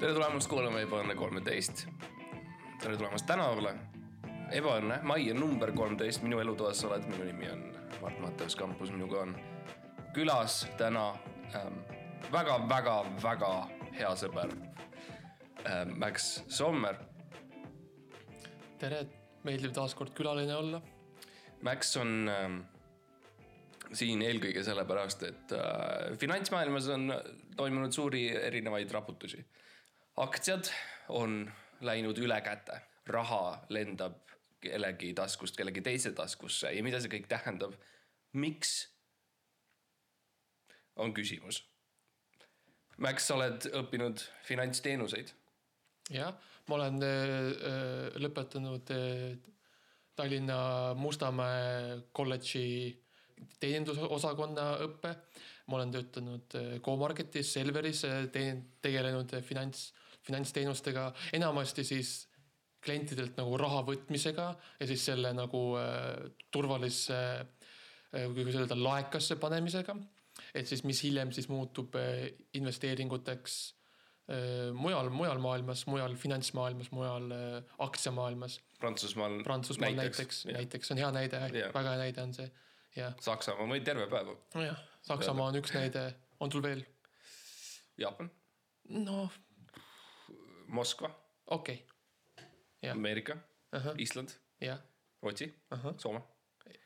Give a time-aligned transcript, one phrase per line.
[0.00, 1.84] tere tulemast kuulama Ebaõnne kolmeteist.
[2.82, 3.74] tere tulemast tänavale.
[4.50, 7.62] ebaõnne, mai on number kolmteist, minu elutoas sa oled, minu nimi on
[8.02, 9.36] Mart Matteus Kampus, minuga on
[10.14, 11.12] külas täna
[11.54, 11.78] ähm,
[12.32, 13.52] väga-väga-väga
[13.92, 14.50] hea sõber
[15.70, 16.98] ähm, Max Sommer.
[18.78, 19.06] tere,
[19.44, 20.82] meeldib taas kord külaline olla.
[21.64, 22.58] Max on ähm,
[23.96, 27.08] siin eelkõige sellepärast, et äh, finantsmaailmas on
[27.56, 29.44] toimunud suuri erinevaid raputusi.
[30.16, 30.68] aktsiad
[31.08, 31.44] on
[31.80, 34.20] läinud üle käte, raha lendab
[34.64, 37.76] kellegi taskust kellegi teise taskusse ja mida see kõik tähendab?
[38.32, 38.74] miks?
[40.96, 41.64] on küsimus.
[43.02, 45.32] Max, sa oled õppinud finantsteenuseid.
[46.14, 46.36] jah,
[46.68, 49.34] ma olen äh, lõpetanud äh,
[50.16, 52.66] Tallinna Mustamäe kolledži
[53.60, 55.14] teenindusosakonna õppe.
[55.66, 58.02] ma olen töötanud äh, Comarketis, Selveris,
[58.84, 59.94] tegelenud äh, finants,
[60.26, 62.26] finantsteenustega, enamasti siis
[62.84, 64.50] klientidelt nagu raha võtmisega
[64.80, 69.96] ja siis selle nagu äh, turvalisse äh,, kuidas öelda, laekasse panemisega.
[70.54, 71.96] et siis, mis hiljem siis muutub
[72.52, 73.56] investeeringuteks
[74.72, 78.60] mujal, mujal maailmas, mujal finantsmaailmas, mujal äh, aktsiamaailmas.
[78.80, 79.42] Prantsusmaal.
[79.44, 81.40] Prantsusmaal näiteks, näiteks on hea näide
[81.74, 82.50] väga hea näide on see.
[82.96, 84.36] jah, Saksamaa või terve päeva.
[84.54, 86.06] nojah, Saksamaa on üks näide,
[86.40, 86.84] on sul veel?
[88.00, 88.30] Jaapan,
[88.88, 89.32] noh,
[90.68, 91.10] Moskva,
[91.46, 91.82] okei.
[91.84, 92.90] Okay..
[92.90, 93.36] Ameerika,
[93.72, 94.80] ahah, Island, jah,
[95.22, 96.20] Rootsi, ahah, Soome.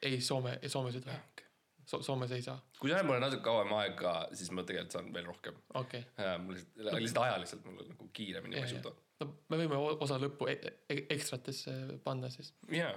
[0.02, 1.47] ei Soome, Soomes ei tohi
[1.88, 5.12] so,, Soomes ei saa, kui sa annad mulle natuke kauem aega, siis ma tegelikult saan
[5.14, 5.60] veel rohkem.
[5.80, 6.40] okei okay..
[6.44, 8.94] mul lihtsalt, lihtsalt ajaliselt mul on nagu kiiremini ma ei suuda.
[9.22, 10.58] no me võime osa lõppu e
[10.88, 12.52] e ekstratesse panna siis.
[12.74, 12.92] jaa,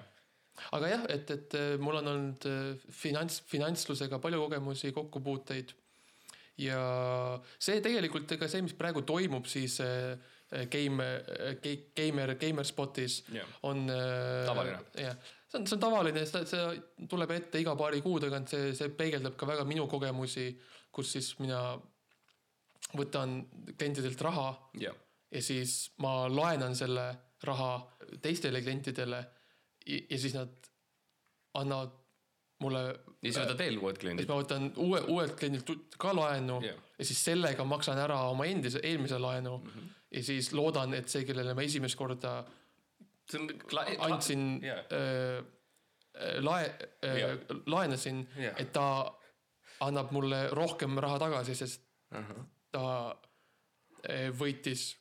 [0.78, 5.76] aga jah, et, et äh, mul on olnud äh, finants, finantslusega palju kogemusi, kokkupuuteid.
[6.61, 6.82] ja
[7.58, 10.17] see tegelikult, ega see, mis praegu toimub, siis äh,
[10.52, 11.08] äh, game,
[11.95, 13.87] gamer, Gamerspotis jah, on.
[13.87, 14.83] Tavaline.
[14.99, 16.66] jah, see on, see on tavaline, see,
[17.12, 20.48] tuleb ette iga paari kuu tagant, see, see peegeldab ka väga minu kogemusi,
[20.92, 21.62] kus siis mina
[22.98, 23.42] võtan
[23.78, 24.48] klientidelt raha
[24.82, 24.95] jah,
[25.32, 27.08] ja siis ma laenan selle
[27.44, 27.73] raha
[28.22, 29.20] teistele klientidele
[29.86, 30.72] ja, ja siis nad
[31.60, 31.98] annavad
[32.61, 32.82] mulle.
[33.22, 34.30] ja siis võtad veel uued siis kliendid.
[34.30, 36.82] ma võtan uue, uuelt kliendilt ka laenu Jah.
[37.00, 39.70] ja siis sellega maksan ära oma endise, eelmise laenu mm.
[39.70, 39.94] -hmm.
[40.17, 42.42] ja siis loodan, et see, kellele ma esimest korda
[43.30, 44.82] see on kla-, andsin Jah.
[44.92, 45.43] äh,
[46.43, 46.73] lae-
[47.04, 47.36] Jah.
[47.36, 48.87] äh,, laenasin Jah., et ta
[49.82, 51.81] annab mulle rohkem raha tagasi, sest
[52.71, 53.15] ta
[54.10, 54.92] äh, võitis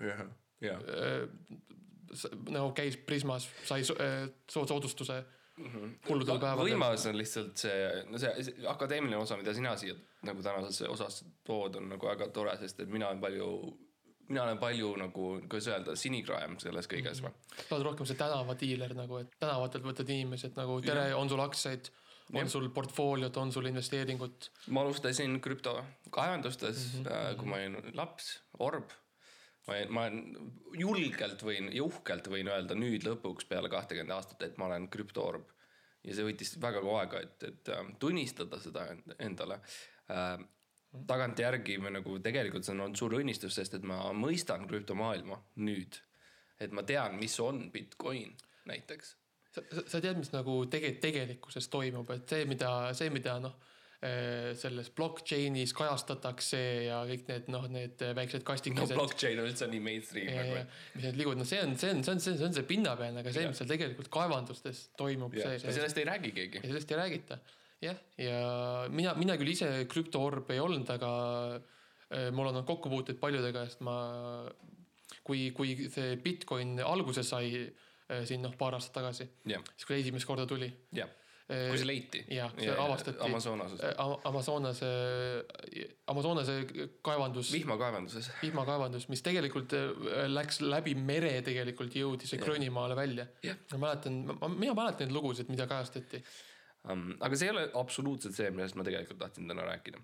[0.00, 0.24] jah,
[0.60, 1.28] jah, äh,
[2.52, 5.20] nagu käis Prismas, sai äh, so- soodustuse
[6.08, 6.72] hulludel päevadel.
[6.72, 9.94] võimas on lihtsalt see, no see, see akadeemiline osa, mida sina siia
[10.26, 13.48] nagu tänasesse osasse tood, on nagu väga tore, sest et mina olen palju,
[14.32, 17.32] mina olen palju nagu, kuidas öelda, sinikraem selles kõiges või.
[17.58, 21.90] sa oled rohkem see tänavadiiler nagu, et tänavatelt võtad inimesed nagu tere, on sul aktsiaid,
[22.40, 24.50] on sul portfooliot, on sul investeeringut.
[24.72, 27.38] ma alustasin krüptokaevandustes mm, -hmm.
[27.40, 28.94] kui ma olin laps, orb.
[29.66, 30.06] ma, ma
[30.78, 35.44] julgelt võin ja uhkelt võin öelda nüüd lõpuks peale kahtekümmet aastat, et ma olen krüptoorb.
[36.04, 39.60] ja see võttis väga kaua aega, et, et ähm, tunnistada seda end- endale
[40.10, 40.40] äh,.
[41.08, 46.00] Tagantjärgi me nagu tegelikult see on olnud suur õnnistus, sest et ma mõistan krüptomaailma nüüd.
[46.62, 48.36] et ma tean, mis on Bitcoin
[48.70, 49.16] näiteks.
[49.50, 53.56] sa, sa tead, mis nagu tege-, tegelikkuses toimub, et see, mida, see, mida noh,
[54.58, 56.58] selles blockchain'is kajastatakse
[56.88, 58.96] ja kõik need noh, need väiksed no kastikesed.
[58.98, 60.64] blockchain on üldse nii mainstream ja nagu.
[60.96, 63.34] mis need liiguvad, no see on, see on, see on, see on, see pinnapealne, aga
[63.34, 67.38] see, mis seal tegelikult kaevandustes toimub, sellest ei räägi keegi sellest ei räägita.
[67.82, 68.42] jah, ja
[68.92, 71.12] mina, mina küll ise krüptoorb ei olnud, aga
[71.58, 73.96] äh, mul on olnud kokkupuuteid paljudega, sest ma,
[75.26, 79.98] kui, kui see Bitcoin alguse sai äh, siin noh, paar aastat tagasi, jah, siis kui
[80.00, 80.70] esimest korda tuli.
[80.94, 81.10] jah,
[81.48, 82.22] kui see leiti.
[82.32, 83.18] jah, see avastati.
[83.26, 83.82] Amazonases,
[84.28, 84.92] Amazonase,
[86.12, 86.56] Amazonase
[87.04, 88.30] kaevandus, vihmakaevanduses.
[88.44, 93.58] vihmakaevandus, mis tegelikult äh, läks läbi mere tegelikult jõudis Gröönimaale välja Jah..
[93.74, 94.22] ma mäletan,
[94.54, 96.22] mina mäletan neid lugusid, mida kajastati.
[96.90, 100.00] Um, aga see ei ole absoluutselt see, millest ma tegelikult tahtsin täna rääkida.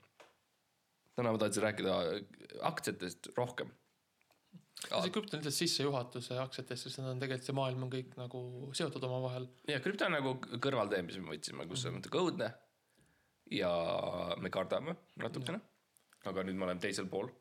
[1.18, 1.94] täna ma tahtsin rääkida
[2.70, 3.72] aktsiatest rohkem.
[4.84, 8.42] see krüpto on lihtsalt sissejuhatus aktsiatesse, sest nad on tegelikult see maailm on kõik nagu
[8.78, 9.48] seotud omavahel.
[9.66, 10.36] ja krüpto on nagu
[10.68, 12.52] kõrvaltee, mis me võtsime, kus on natuke õudne.
[13.50, 13.72] ja
[14.38, 15.58] me kardame natukene.
[16.30, 17.32] aga nüüd me oleme teisel pool.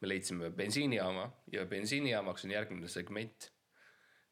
[0.00, 1.24] me leidsime bensiinijaama
[1.56, 3.48] ja bensiinijaamaks on järgmine segment,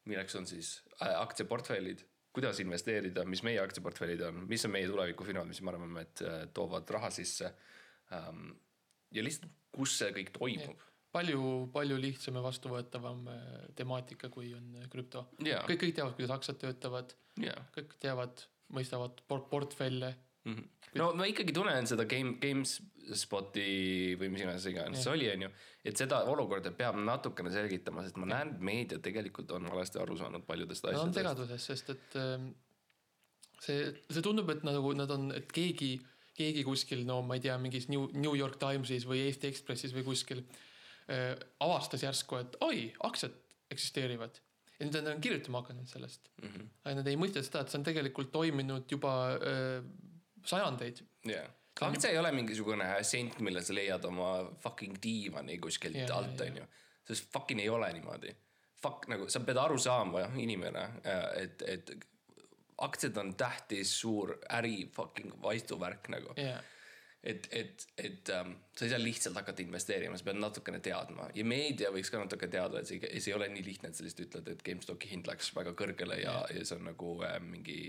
[0.05, 2.05] milleks on siis äh, aktsiaportfellid,
[2.37, 6.43] kuidas investeerida, mis meie aktsiaportfellid on, mis on meie tulevikufirmad, mis me arvame, et äh,
[6.53, 7.49] toovad raha sisse
[8.13, 8.51] ähm,.
[9.15, 10.83] ja lihtsalt, kus see kõik toimub.
[11.15, 11.41] palju,
[11.73, 13.41] palju lihtsam ja vastuvõetavam äh,
[13.79, 15.25] temaatika, kui on äh, krüpto.
[15.41, 17.57] ja, kõik, kõik teavad, kuidas aktsiad töötavad, ja.
[17.75, 20.13] kõik teavad, mõistavad port- portfelle.
[20.47, 20.63] Mhm.
[20.99, 25.49] no ma ikkagi tunnen seda game, GameSpoti või mis iganes iganes see oli, onju.
[25.85, 30.17] et seda olukorda peab natukene selgitama, sest ma näen, et meedia tegelikult on valesti aru
[30.19, 31.19] saanud paljudest Nad on asjadest.
[31.19, 32.47] segaduses, sest et ähm,
[33.59, 35.91] see, see tundub, et nagu nad on, et keegi,
[36.37, 40.05] keegi kuskil, no ma ei tea, mingis New, New York Timesis või Eesti Ekspressis või
[40.07, 41.33] kuskil äh,
[41.63, 43.35] avastas järsku, et oi, aktsiad
[43.73, 44.39] eksisteerivad.
[44.77, 46.29] ja nüüd nad on kirjutama hakanud sellest.
[46.43, 46.67] Mhm.
[46.85, 49.81] aga nad ei mõista seda, et see on tegelikult toiminud juba äh,
[50.47, 51.03] sajandeid.
[51.27, 51.47] jah,
[51.81, 54.31] aktsia ei ole mingisugune sent, mille sa leiad oma
[54.63, 56.67] fucking diivani kuskilt yeah, alt, onju.
[57.07, 58.35] sest fucking ei ole niimoodi.
[58.81, 60.83] Fuck nagu sa pead aru saama, inimene,
[61.41, 61.93] et, et
[62.85, 66.35] aktsiad on tähtis suur äri fucking vaistuvärk nagu.
[66.37, 66.59] jaa,
[67.23, 71.43] et, et, et ähm, sa ei saa lihtsalt hakata investeerima, sa pead natukene teadma ja
[71.47, 74.27] meedia võiks ka natuke teada, et see, see ei ole nii lihtne, et sa lihtsalt
[74.27, 77.79] ütled, et GameStopi hind läks väga kõrgele ja, ja see on nagu äh, mingi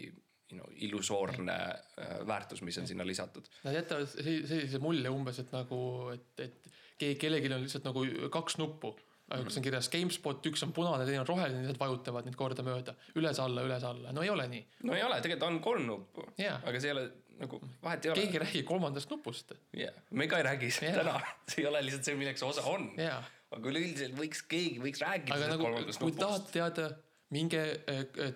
[0.52, 3.48] you know, illusoorne äh, väärtus, mis on sinna lisatud.
[3.64, 5.78] nad jätavad selli- sellise mulje umbes, et nagu,
[6.14, 8.04] et, et keegi, kellelgi on lihtsalt nagu
[8.34, 8.96] kaks nuppu.
[9.28, 13.64] kus on kirjas GameSpot, üks on punane, teine on roheline, nad vajutavad neid kordamööda üles-alla,
[13.66, 14.62] üles-alla, no ei ole nii.
[14.88, 16.60] no ei ole, tegelikult on kolm nuppu Jaa.
[16.64, 17.02] aga see ei ole
[17.38, 18.22] nagu vahet ei ole.
[18.22, 19.52] keegi ei räägi kolmandast nupust.
[19.76, 19.92] yeah.
[20.10, 20.94] me ka ei räägi Jaa.
[21.02, 21.18] täna,
[21.50, 22.88] see ei ole lihtsalt see, milleks osa on.
[22.96, 23.20] jaa,
[23.52, 26.88] aga üleüldiselt võiks keegi võiks rääkida aga nagu, kui tahad teada,
[27.34, 27.62] minge,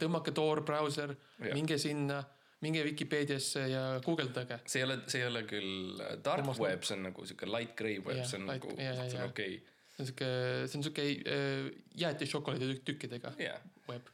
[0.00, 1.14] tõmmake Tor brauser,
[1.52, 2.18] minge sinna,
[2.62, 4.60] minge Vikipeediasse ja guugeldage.
[4.66, 7.72] see ei ole, see ei ole küll dark Kolmas web, see on nagu siuke light
[7.78, 8.76] grey web, Jaa, see on light- nagu,
[9.10, 9.56] see on okei.
[9.96, 10.28] see on sihuke,
[10.68, 11.06] see on sihuke
[11.36, 11.70] äh,
[12.04, 14.06] jäätisšokolaadi tükk- tükkidega jah, web.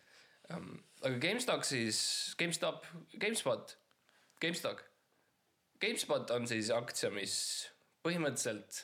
[0.49, 1.99] aga GameStop siis,
[2.39, 2.87] GameStop,
[3.21, 3.77] GameSpot,
[4.41, 4.81] GameStop.
[5.83, 7.35] GameSpot on siis aktsia, mis
[8.03, 8.81] põhimõtteliselt,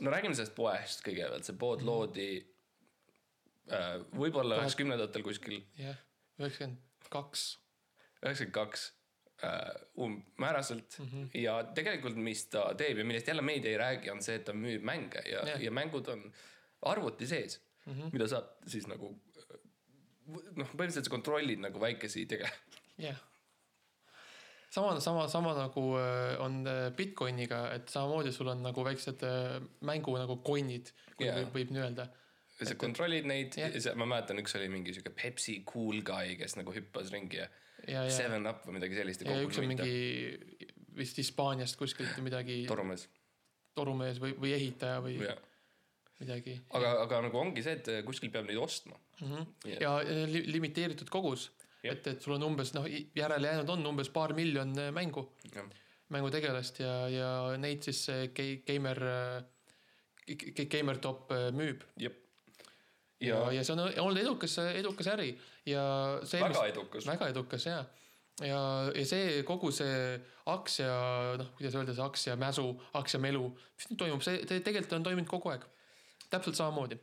[0.00, 2.46] no räägime sellest poest kõigepealt, see pood loodi äh,
[3.68, 5.98] võib-olla Tuhat- üheksakümnendatel kuskil jah,
[6.38, 7.44] üheksakümmend kaks.
[8.22, 8.86] üheksakümmend kaks
[9.44, 11.06] äh, umbmääraselt mm.
[11.06, 11.40] -hmm.
[11.40, 14.52] ja tegelikult, mis ta teeb ja millest jälle meedia ei räägi, on see, et ta
[14.52, 16.32] müüb mänge ja yeah., ja mängud on
[16.82, 17.92] arvuti sees mm.
[17.92, 18.12] -hmm.
[18.12, 19.14] mida saab siis nagu
[20.30, 22.50] noh, põhimõtteliselt sa kontrollid nagu väikesi tege-,
[23.00, 23.18] jah.
[24.70, 29.58] sama, sama, sama nagu äh, on äh, Bitcoiniga, et samamoodi sul on nagu väiksed äh,
[29.86, 31.40] mängu nagu coin'id, kui Jaa.
[31.40, 32.08] võib, võib nii öelda.
[32.60, 33.72] Ja sa kontrollid neid jah.
[33.72, 37.46] ja ma mäletan, üks oli mingi siuke Pepsi cool guy, kes nagu hüppas ringi ja,
[37.86, 39.24] ja, ja, Seven Up või midagi sellist.
[39.26, 39.94] ja üks on mingi
[40.96, 43.06] vist Hispaaniast kuskilt midagi torumees.
[43.78, 45.36] torumees või, või ehitaja või ja,
[46.20, 46.56] midagi.
[46.76, 48.98] aga, aga nagu ongi see, et kuskil peab neid ostma.
[49.20, 49.80] Jah.
[49.80, 51.50] ja li limiteeritud kogus,
[51.82, 55.26] et, et sul on umbes noh, järele jäänud on umbes paar miljon äh, mängu,
[56.10, 57.30] mängutegelast ja, ja
[57.60, 58.30] neid siis see
[58.66, 59.02] Gamer,
[60.72, 61.86] Gamer Top äh, müüb.
[62.00, 62.26] jep.
[63.20, 65.32] Ja, ja, see on olnud edukas, edukas äri
[65.68, 65.82] ja
[66.24, 66.42] see.
[66.42, 67.06] väga edukas.
[67.06, 67.78] väga edukas ja,
[68.46, 68.60] ja,
[68.96, 70.18] ja see kogu see
[70.50, 70.90] aktsia,
[71.40, 72.66] noh, kuidas öelda, see aktsiamäsu,
[73.00, 73.46] aktsiamelu,
[73.76, 75.66] mis nüüd toimub, see, see tegelikult on toiminud kogu aeg.
[76.30, 76.98] täpselt samamoodi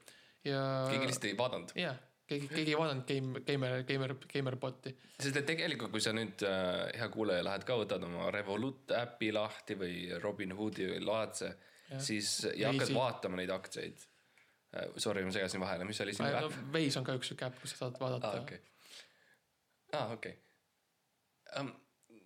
[0.48, 0.62] ja.
[0.92, 1.74] keegi lihtsalt ei vaadanud.
[1.78, 1.98] jah,
[2.30, 4.94] keegi, keegi ei vaadanud game, gamer, gamer, gamerbot'i.
[5.20, 9.32] sest et tegelikult, kui sa nüüd äh, hea kuulaja lähed ka, võtad oma Revolut äpi
[9.36, 11.54] lahti või Robinhoodi või laadse,
[12.04, 14.08] siis ja hakkad vaatama neid aktsiaid.
[14.98, 16.56] Sorry, ma segasin vahele, mis oli sinu No, äpp?
[16.74, 18.60] Waze on ka üks siuke äpp, kus sa saad vaadata aa, okei.
[19.96, 20.34] aa, okei.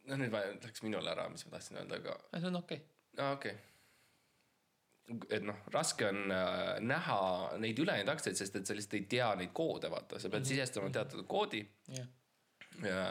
[0.10, 2.80] no nüüd läks minule ära, mis ma tahtsin öelda, aga see on okei
[3.20, 3.54] aa, okei.
[5.30, 7.20] et noh, raske on äh, näha
[7.62, 10.90] neid ülejäänud aktsiaid, sest et sa lihtsalt ei tea neid koode, vaata, sa pead sisestama
[10.94, 12.10] teatud koodi okay., jah.
[12.86, 13.02] ja,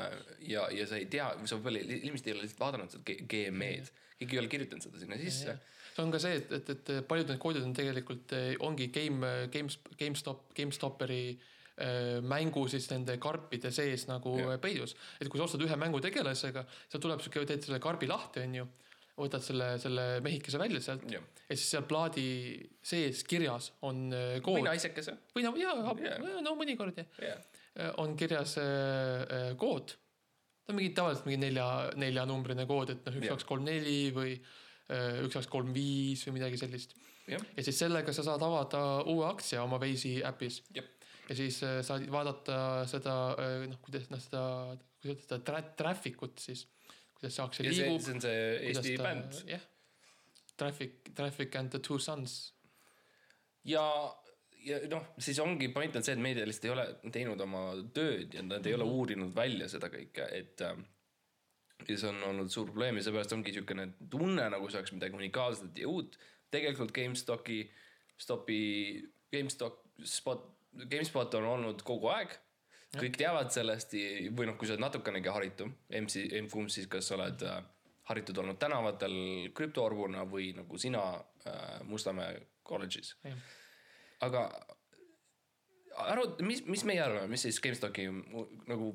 [0.46, 4.36] ja, ja sa ei tea, sa võib-olla ilmselt ei ole lihtsalt vaadanud seda GME-d, keegi
[4.36, 5.56] ei ole kirjutanud seda sinna sisse.
[5.90, 8.34] see on ka see, et, et, et paljud need koodid on tegelikult,
[8.66, 14.60] ongi game, games, GameStop, GameStoperi äh, mängu siis nende karpide sees nagu yeah.
[14.62, 14.96] peidus.
[15.20, 18.66] et kui sa ostad ühe mängutegelasega, seal tuleb siuke, teed selle karbi lahti, onju,
[19.20, 22.28] võtad selle, selle mehikese välja sealt jah, ja siis seal plaadi
[22.92, 24.70] sees kirjas on äh, kood või.
[24.70, 25.82] naisekese, või no Jah.
[26.00, 27.59] yeah., no mõnikord jah, jah.
[28.02, 28.64] On kirjas äh,
[29.24, 29.96] äh, kood.
[30.64, 31.66] ta on mingi tavaliselt mingi nelja,
[31.98, 36.38] neljanumbrine kood, et noh, üks, kaks, kolm, neli või äh, üks, kaks, kolm, viis või
[36.40, 36.96] midagi sellist.
[37.30, 40.62] ja siis sellega sa saad avada uue aktsia oma Waze'i äpis
[41.30, 44.44] ja siis äh, saad vaadata seda äh, noh, kuidas noh, seda,
[45.02, 46.64] kuidas seda tra traffic ut siis,
[47.16, 48.00] kuidas see aktsia liigub.
[48.02, 49.42] see on see Eesti bänd.
[49.50, 49.68] jah,
[50.60, 52.52] Traffic, Traffic and the Two Sons.
[53.64, 53.84] ja,
[54.64, 57.64] ja noh, siis ongi point on see, et meedia lihtsalt ei ole teinud oma
[57.94, 60.84] tööd ja nad ei ole uurinud välja seda kõike, et ähm,
[61.88, 65.16] ja see on olnud suur probleem ja seepärast ongi niisugune tunne, nagu see oleks midagi
[65.16, 66.18] unikaalset ja uut.
[66.50, 67.60] tegelikult GameStoki,
[68.18, 68.62] Stopi,
[69.32, 70.46] GameStop, Spot,
[70.90, 72.32] GameSpot on olnud kogu aeg.
[72.98, 73.94] kõik teavad sellest
[74.34, 77.60] või noh, kui sa oled natukenegi haritum, MC, M-kumb siis, kas sa oled äh,
[78.10, 79.14] haritud olnud tänavatel
[79.54, 83.14] krüptoorbuna või nagu sina äh, Mustamäe kolledžis.
[84.26, 84.46] Aga
[85.96, 88.92] arvata, mis, mis meie arvame, mis siis GameStoki mu- nagu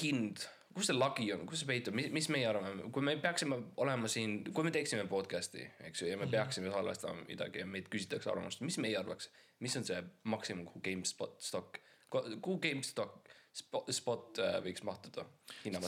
[0.00, 0.44] hind,
[0.76, 4.08] kus see lagi on, kus see peitub, mis, mis meie arvame, kui me peaksime olema
[4.12, 8.30] siin, kui me teeksime podcast'i, eks ju, ja me peaksime salvestama midagi ja meid küsitakse
[8.32, 9.30] arvamust, mis meie arvaks,
[9.64, 10.00] mis on see
[10.30, 11.80] maksimum, kuhu GameSpot stock,
[12.12, 15.24] kuhu GameStop spot, spot äh, võiks mahtuda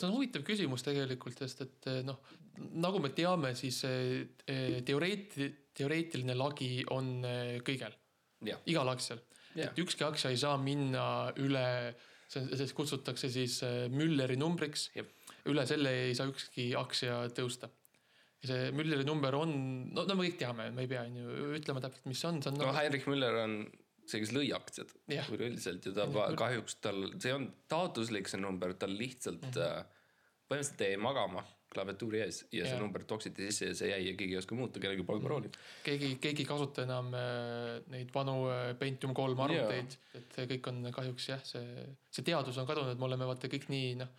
[0.01, 2.19] see on huvitav küsimus tegelikult, sest et eh, noh,
[2.83, 7.15] nagu me teame, siis eh, teoreeti-, teoreetiline lagi on
[7.65, 7.95] kõigel,
[8.67, 9.21] igal aktsial
[9.61, 11.05] et ükski aktsia ei saa minna
[11.43, 11.67] üle,
[12.33, 14.89] see, kutsutakse siis eh, Mülleri numbriks.
[15.51, 17.71] Üle selle ei saa ükski aktsia tõusta.
[18.43, 19.55] ja see Mülleri number on,
[19.95, 22.43] no, no me kõik teame, me ei pea on ju ütlema täpselt, mis see on,
[22.43, 23.57] see on no nagu, Heinrich Müller on
[24.03, 26.07] see, kes lõi aktsiad üleüldiselt ja ta
[26.39, 30.01] kahjuks tal, see on taotluslik, see number, tal lihtsalt mm -hmm.
[30.51, 32.81] põhimõtteliselt jäi magama klaviatuuri ees ja see Jah.
[32.83, 35.53] number toksiti sisse ja see jäi ja keegi ei oska muuta, kellelgi pole parooli.
[35.87, 40.69] keegi, keegi ei kasuta enam äh, neid vanu äh, Pentium kolm arvuteid, et see kõik
[40.73, 44.13] on kahjuks jah, see, see teadus on kadunud, me oleme vaata kõik nii noh,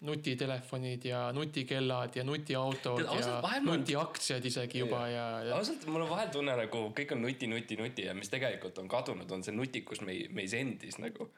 [0.00, 6.02] nutitelefonid ja nutikellad ja nutiautod Tead, ja vahel nutiaktsiad isegi juba ja, ja ausalt, mul
[6.02, 9.44] on vahel tunne nagu kõik on nuti, nuti, nuti ja mis tegelikult on kadunud, on
[9.46, 11.30] see nutikus mei-, meis endis nagu.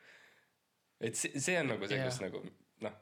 [1.01, 2.41] et see, see on nagu see, kus nagu
[2.87, 2.97] noh,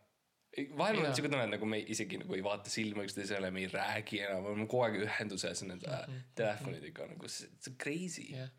[0.79, 3.71] vahel mul on siuke tunne, nagu me isegi nagu ei vaata silma üksteisele, me ei
[3.73, 6.25] räägi enam, me oleme kogu aeg ühenduses nende mm -hmm.
[6.35, 8.27] telefonidega nagu see, on crazy.
[8.37, 8.51] jah.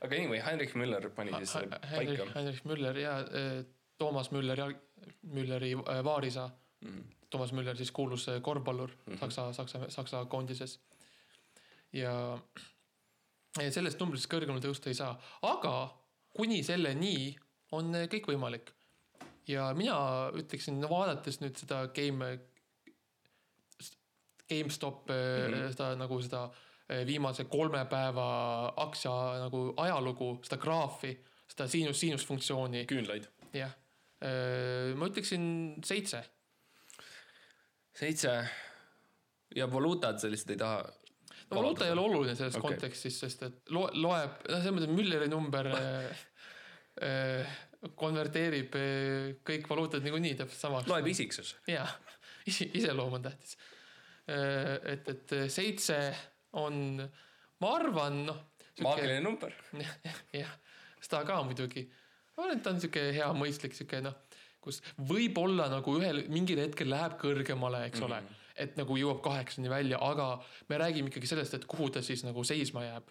[0.00, 2.26] aga anyway, Heinrich Müller pani siis selle paika,.
[2.34, 3.64] Heinrich Müller ja äh,
[3.98, 4.72] Toomas Müller ja
[5.22, 6.50] Mülleri äh, vaarisa
[6.82, 7.02] Mhm.
[7.30, 9.18] Toomas Müller siis kuulus äh, korvpallur mm -hmm.
[9.18, 10.80] Saksa, Saksa, Saksa koondises.
[11.92, 12.38] ja
[13.70, 15.98] sellest numbrist kõrgemale tõusta ei saa, aga
[16.32, 17.36] kuni selleni
[17.72, 18.72] on äh, kõik võimalik.
[19.48, 19.96] Ja mina
[20.38, 22.32] ütleksin, vaadates nüüd seda game,
[24.50, 25.52] GameStop mm.
[25.54, 25.70] -hmm.
[25.74, 29.12] seda nagu seda äh, viimase kolme päeva aktsia
[29.46, 31.14] nagu ajalugu, seda graafi,
[31.48, 33.28] seda siinus, siinusfunktsiooni, küünlaid.
[33.52, 33.72] jah.
[34.96, 35.44] ma ütleksin
[35.82, 36.20] seitse,
[37.98, 38.34] seitse
[39.56, 40.84] ja valuutad lihtsalt ei taha.
[41.50, 42.70] no valuuta ei ole oluline selles okay.
[42.70, 46.22] kontekstis, sest et loe, loeb, noh, selles mõttes Mülleri number äh,
[47.98, 50.90] konverteerib äh, kõik valuutad niikuinii täpselt samaks.
[50.90, 51.56] loeb isiksus.
[51.70, 51.88] jaa,
[52.80, 53.56] iseloom on tähtis.
[54.26, 55.96] et, et seitse
[56.58, 57.00] on,
[57.60, 58.44] ma arvan, noh.
[58.84, 59.54] maagiline number.
[60.42, 60.52] jah,
[61.00, 61.88] seda ka muidugi.
[62.36, 64.14] ma arvan, et ta on sihuke hea mõistlik sihuke noh,
[64.62, 64.78] kus
[65.10, 68.28] võib-olla nagu ühel mingil hetkel läheb kõrgemale, eks ole mm.
[68.28, 68.54] -hmm.
[68.64, 70.28] et nagu jõuab kaheksani välja, aga
[70.70, 73.10] me räägime ikkagi sellest, et kuhu ta siis nagu seisma jääb.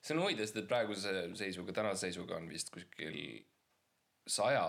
[0.00, 3.16] see on huvitav, sest et praeguse seisuga, tänase seisuga on vist kuskil
[4.26, 4.66] saja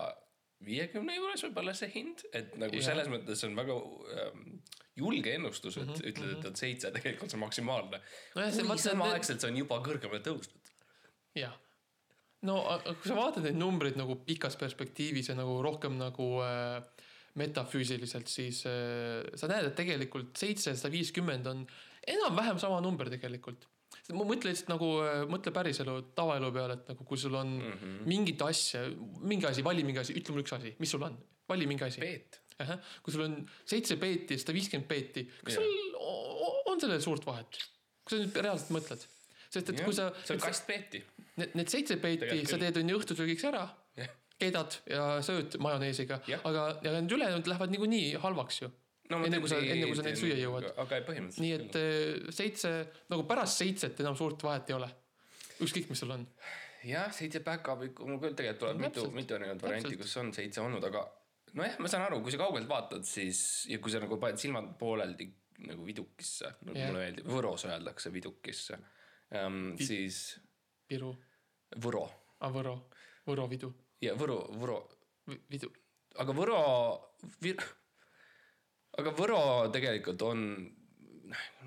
[0.64, 2.88] viiekümne juures võib-olla see hind, et nagu ja.
[2.90, 3.76] selles mõttes on väga
[4.18, 4.44] ähm,
[4.98, 8.00] julge ennustus, et mm -hmm, ütled, et on seitse, tegelikult see on maksimaalne
[8.34, 10.72] need- samaaegselt see on juba kõrgemale tõusnud.
[11.38, 11.54] jah.
[12.42, 16.82] no kui sa vaatad neid numbreid nagu pikas perspektiivis ja nagu rohkem nagu äh,
[17.38, 21.66] metafüüsiliselt, siis äh, sa näed, et tegelikult seitsesada viiskümmend on
[22.06, 23.68] enam-vähem sama number tegelikult.
[24.16, 24.88] Mõtle lihtsalt nagu,
[25.28, 27.72] mõtle päriselu, tavaelu peale, et nagu kui sul on mm.
[27.72, 27.96] -hmm.
[28.08, 28.84] mingit asja,
[29.20, 32.00] mingi asi, vali mingi asi, ütle mulle üks asi, mis sul on, vali mingi asi.
[32.00, 32.40] Peet,
[33.02, 35.68] kui sul on seitse peeti, sada viiskümmend peeti, kas sul
[36.72, 37.60] on sellel suurt vahet?
[38.08, 39.02] kui sa nüüd reaalselt mõtled,
[39.52, 41.02] sest et kui sa, see on kast peeti.
[41.36, 43.66] need, need seitse peeti sa teed on ju õhtusöögiks ära,
[44.38, 48.70] keedad ja sööd majoneesiga, aga, ja need ülejäänud lähevad niikuinii halvaks ju.
[49.16, 50.68] Enne kui sa, enne kui sa neid süüa jõuad.
[50.74, 51.44] aga põhimõtteliselt.
[51.44, 52.72] nii et eh, seitse,
[53.12, 54.88] nagu pärast seitset enam suurt vahet ei ole.
[55.64, 56.26] ükskõik, mis sul on.
[56.88, 60.62] jah, seitse back-up'i, mul küll tegelikult tuleb No mitu, mitu erinevat varianti, kus on seitse
[60.64, 61.06] olnud, aga
[61.58, 64.74] nojah, ma saan aru, kui sa kaugelt vaatad, siis ja kui sa nagu paned silmad
[64.80, 65.30] pooleldi
[65.66, 66.92] nagu vidukisse, nagu Jah.
[66.92, 68.78] mulle meeldib, Võros öeldakse vidukisse
[69.34, 70.38] um,, siis
[70.90, 71.10] Viru,
[71.82, 72.04] Võro
[72.54, 72.76] Võro,
[73.26, 73.72] Võro vidu,
[74.04, 74.78] ja Võro, Võro,
[75.50, 75.72] vidu.
[76.22, 76.60] aga Võro,
[78.98, 79.40] aga Võro
[79.74, 80.46] tegelikult on,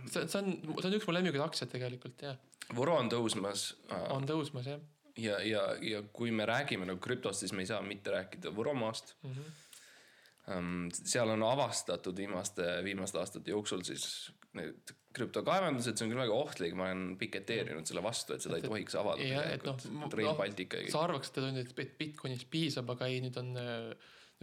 [0.07, 2.39] see, see on, see on üks mu lemmikuid aktsiaid tegelikult jah,
[2.75, 4.81] Võro on tõusmas uh, on tõusmas jah
[5.17, 9.15] ja, ja, ja kui me räägime nagu krüptost, siis me ei saa mitte rääkida Võromaast
[9.21, 9.35] mm.
[9.35, 10.89] -hmm.
[10.91, 16.75] seal on avastatud viimaste, viimaste aastate jooksul siis need krüptokaevandused, see on küll väga ohtlik,
[16.75, 20.75] ma olen piketeerinud selle vastu, et seda ei tohiks avada jah, et noh Rail Baltic
[20.75, 23.51] ja sa arvaks, et nüüd et Bitcoinist piisab, aga ei, nüüd on,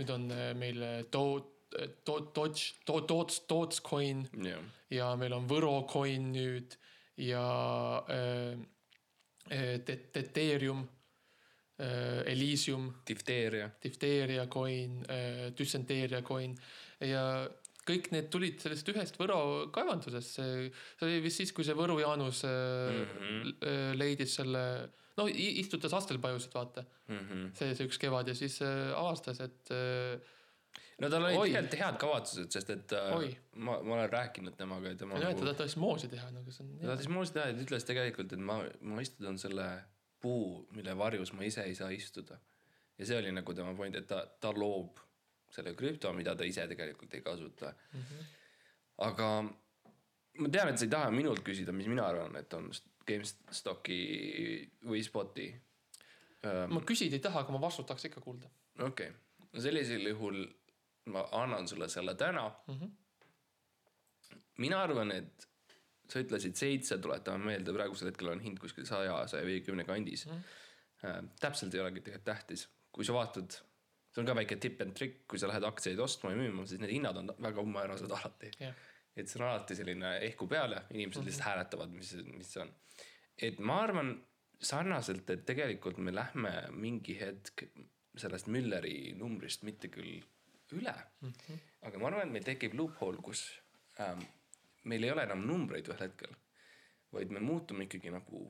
[0.01, 0.29] nüüd on
[0.61, 1.45] meil Do-,
[2.07, 6.77] Do-, Dodge, Do-, Dots, Dotscoin jah, ja meil on Võrocoin nüüd
[7.21, 7.45] ja
[8.09, 8.55] äh,
[9.53, 9.75] äh,
[10.15, 10.87] Ethereum
[11.79, 16.57] äh,, Elysium, difteeria, Difteeria coin äh,, Düsenteeria coin
[17.05, 17.25] ja
[17.89, 21.99] kõik need tulid sellest ühest Võro kaevandusest, see, see oli vist siis, kui see Võru
[22.03, 23.05] Jaanus mm.
[23.13, 23.95] -hmm.
[23.97, 24.65] leidis selle,
[25.17, 27.55] no istutas astelpajusid, vaata, Mhm.
[27.57, 29.71] see, see üks kevad ja siis avastas, et
[30.99, 33.31] no tal olid tegelikult head kavatsused, sest et äh, Oi.
[33.63, 36.55] ma, ma olen rääkinud temaga ja tema jah, et ta nagu, tahtis moosi teha nagu
[36.55, 36.91] see ta on.
[36.93, 39.69] tahtis muuseas teha, et ütles tegelikult, et ma, ma istutan selle
[40.23, 42.41] puu, mille varjus ma ise ei saa istuda.
[42.99, 44.99] ja see oli nagu tema point, et ta, ta loob
[45.55, 48.01] selle krüpto, mida ta ise tegelikult ei kasuta mm.
[48.01, 48.27] -hmm.
[49.07, 49.31] aga
[50.39, 52.71] ma tean, et sa ei taha minult küsida, mis mina arvan, et on
[53.09, 54.03] GameStoki
[54.85, 55.49] või Spoti
[56.69, 60.43] ma küsida ei taha, aga ma vastust tahaks ikka kuulda okei okay., no sellisel juhul
[61.13, 62.75] ma annan sulle selle täna mm.
[62.75, 62.85] Mhm.
[62.85, 64.41] -hmm.
[64.65, 65.49] mina arvan, et
[66.09, 70.43] sa ütlesid seitse, tuletame meelde, praegusel hetkel on hind kuskil saja, saja viiekümne kandis mm.
[71.03, 71.33] -hmm.
[71.41, 73.59] täpselt ei olegi tegelikult tähtis, kui sa vaatad,
[74.13, 76.81] see on ka väike tipp and trick, kui sa lähed aktsiaid ostma ja müüma, siis
[76.81, 78.75] need hinnad on väga umbmäärased alati jah,
[79.17, 82.73] et see on alati selline ehku peale, inimesed lihtsalt hääletavad, mis, mis see on.
[83.43, 84.17] et ma arvan
[84.61, 87.69] sarnaselt, et tegelikult me lähme mingi hetk
[88.19, 90.19] sellest Mülleri numbrist mitte küll
[90.77, 91.61] üle mm, -hmm.
[91.89, 93.45] aga ma arvan, et meil tekib loophole, kus
[94.01, 94.25] ähm,
[94.85, 96.35] meil ei ole enam numbreid ühel hetkel,
[97.13, 98.43] vaid me muutume ikkagi nagu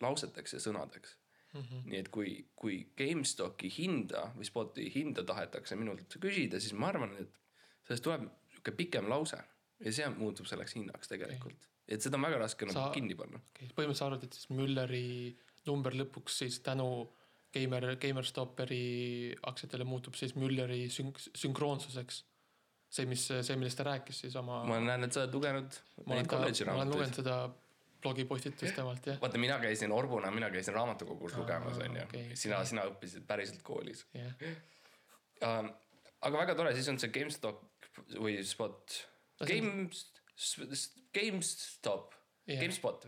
[0.00, 1.16] lauseteks ja sõnadeks
[1.52, 1.60] mm.
[1.60, 1.84] -hmm.
[1.90, 7.16] nii et kui, kui GameStoki hinda või Spoti hinda tahetakse minult küsida, siis ma arvan,
[7.16, 7.40] et
[7.86, 9.38] sellest tuleb niisugune pikem lause
[9.80, 11.94] ja see muutub selleks hinnaks tegelikult okay..
[11.96, 13.40] et seda on väga raske nagu Sa- kinni panna.
[13.50, 15.08] okei, põhimõtteliselt sa arvad, et siis Mülleri
[15.66, 16.88] number lõpuks siis tänu
[17.54, 18.82] Gamer, GamerStopperi
[19.48, 22.24] aktsiatele muutub siis Mülleri sünk-, sünkroonsuseks.
[22.88, 24.62] see, mis, see, millest ta rääkis siis oma.
[24.68, 27.38] ma näen, et sa oled lugenud ma olen ka, ma olen lugenud seda
[28.02, 32.36] blogipostitust temalt jah, vaata, mina käisin Orbuna, mina käisin raamatukogus lugemas, onju okei,.
[32.36, 34.32] sina, sina õppisid päriselt koolis jah.
[35.44, 35.72] um,.
[36.20, 37.64] aga väga tore, siis on see GameStop
[38.18, 38.94] või Spot.
[39.46, 39.88] Game,
[41.14, 42.14] GameStop,
[42.48, 42.60] Jah.
[42.62, 43.06] GameSpot.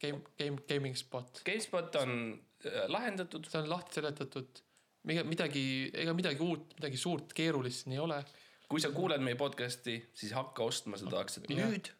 [0.00, 2.49] Game, game, gaming spot, GameSpot on äh,
[2.88, 4.62] lahendatud, see on lahti seletatud.
[5.04, 5.64] midagi,
[5.96, 8.20] ega midagi uut, midagi suurt, keerulist siin ei ole.
[8.70, 11.90] kui sa kuuled meie podcast'i, siis hakka ostma seda aktsiat nüüd.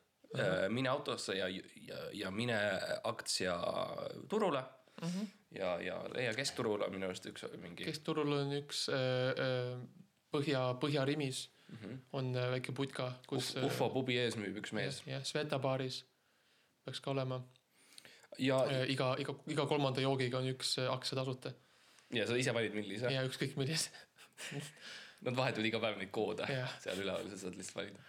[0.71, 2.59] mine autosse ja, ja, ja mine
[3.05, 4.61] aktsiaturule
[5.03, 5.09] mm.
[5.09, 5.27] -hmm.
[5.59, 7.85] ja, ja leia keskturul on minu arust üks mingi.
[7.85, 9.81] keskturul on üks äh, äh,
[10.31, 11.99] põhja, Põhjarimis mm -hmm.
[12.13, 13.57] on äh, väike putka, kus.
[13.63, 16.05] Ufo pubi ees müüb üks mees jah, Sveta baaris
[16.85, 17.43] peaks ka olema.
[18.39, 21.53] ja, iga, iga, iga kolmanda joogiga on üks äh, aktsia tasuta
[22.15, 23.11] ja sa ise valid, millise.
[23.13, 23.93] ja ükskõik millise.
[25.27, 26.77] Nad vahetavad iga päev neid koode Jah.
[26.81, 28.05] seal üleval, sa saad lihtsalt valida.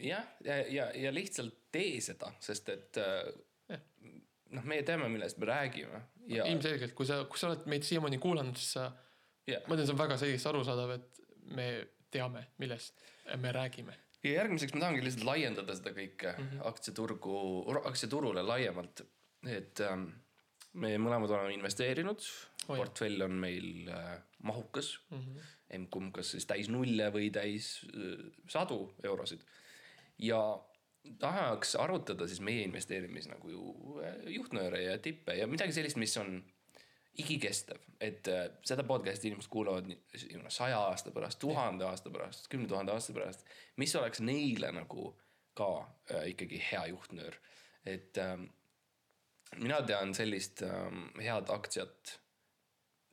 [0.00, 3.30] jah, ja, ja, ja lihtsalt tee seda, sest et äh,
[3.72, 3.86] Jah.
[4.56, 8.20] noh, meie teame, millest me räägime ja, ilmselgelt, kui sa, kui sa oled meid siiamaani
[8.22, 8.90] kuulanud, siis sa,
[9.50, 11.20] ja ma tean, see on väga selgesti arusaadav, et
[11.56, 11.66] me
[12.10, 13.02] teame, millest
[13.38, 13.94] me räägime.
[14.24, 16.66] Ja järgmiseks ma tahangi lihtsalt laiendada seda kõike mm -hmm.
[16.72, 17.36] aktsiaturgu,
[17.84, 19.04] aktsiaturule laiemalt,
[19.48, 20.08] et ähm,
[20.72, 22.26] me mõlemad oleme investeerinud
[22.68, 25.18] Oh portfell on meil äh, mahukas mm.
[25.18, 25.46] -hmm.
[25.76, 29.40] emb-kumb kas siis täis nulle või täis äh, sadu eurosid.
[30.18, 30.40] ja
[31.18, 36.16] tahaks arutada siis meie investeerimis nagu ju äh, juhtnööre ja tippe ja midagi sellist, mis
[36.16, 36.44] on
[37.20, 39.90] igikestev, et äh, seda podcast'i inimesed kuulavad
[40.52, 43.44] saja aasta pärast, tuhande aasta pärast, kümne tuhande aasta pärast.
[43.76, 45.10] mis oleks neile nagu
[45.56, 45.70] ka
[46.12, 47.36] äh, ikkagi hea juhtnöör,
[47.84, 48.48] et ähm,
[49.58, 52.18] mina tean sellist ähm, head aktsiat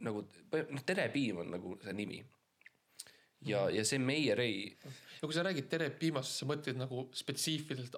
[0.06, 2.20] nagu noh, Terepiim on nagu see nimi.
[3.46, 4.70] ja mm, ja see meie Rei,
[5.22, 7.98] ja kui sa räägid tere piimast, siis sa mõtled nagu spetsiifiliselt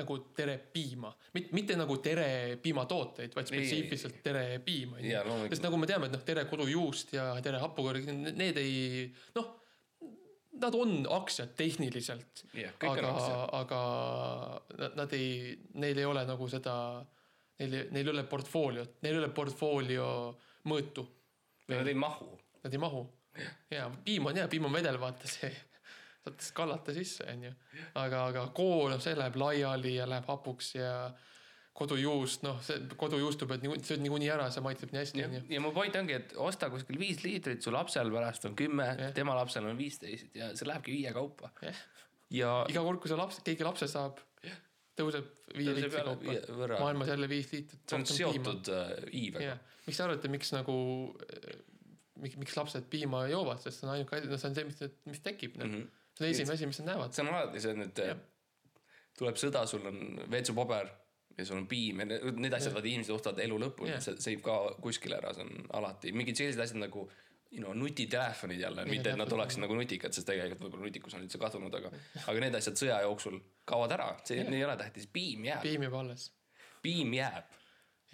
[0.00, 1.10] nagu tere piima,
[1.52, 5.10] mitte nagu tere piimatooteid, vaid spetsiifiliselt tere piim on ju.
[5.12, 5.54] Jaa, loomulikult.
[5.56, 9.50] sest nagu me teame, et noh, tere kodujuust ja tere hapukõrg, need ei noh,
[10.60, 12.44] nad on aktsiad tehniliselt
[12.86, 13.10] on aga
[13.58, 13.80] aga
[14.96, 16.76] nad- ei, neil ei ole nagu seda,
[17.58, 20.08] neil, neil ei ole portfooliot, neil ei ole portfoolio
[20.70, 21.06] mõõtu,
[21.68, 22.30] nad ei mahu.
[22.62, 23.06] nad ei mahu.
[23.70, 25.50] ja piim on hea, piim on vedel, vaata see,
[26.24, 27.52] saad kallata sisse, onju.
[28.00, 30.94] aga, aga kool, see läheb laiali ja läheb hapuks ja
[31.74, 35.40] kodujuust, noh, see kodujuustu pead niikuinii, sööd niikuinii ära, see maitseb nii hästi, ja onju.
[35.56, 39.10] ja mu point ongi, et osta kuskil viis liitrit, su lapsel pärast on kümme Jah.,
[39.16, 41.82] tema lapsel on viisteist ja see lähebki viie kaupa Jah..
[42.30, 44.22] ja iga kord, kui see laps, keegi lapse saab,
[44.94, 45.26] tõuseb
[45.58, 47.82] viie liitri kaupa maailmas jälle viis liitrit.
[47.90, 50.78] see on seotud äh, iivega jah, miks te arvate, miks nagu,
[52.22, 54.96] miks, miks lapsed piima joovad, sest see on ainuke asi, no see on see, mis,
[55.10, 55.66] mis tekib, noh.
[55.66, 56.00] Mhm.
[56.14, 57.16] See on esimene asi, mis nad näevad.
[57.16, 58.04] see on alati see, et
[59.18, 60.90] tuleb sõda, sul on WC-paber
[61.38, 64.42] ja sul on piim ja need, asjad, vaata inimesed ostavad elu lõpuni Jah., see seib
[64.46, 67.08] ka kuskile ära, see on alati mingid sellised asjad nagu
[67.54, 71.22] you know, nutitelefonid jälle, mitte et nad oleksid nagu nutikad, sest tegelikult võib-olla nutikus on
[71.22, 71.92] üldse kadunud, aga,
[72.26, 74.50] aga need asjad sõja jooksul kaovad ära, see Jah.
[74.50, 76.28] ei ole tähtis, piim jääb, piim jääb alles.
[76.82, 77.52] piim jääb.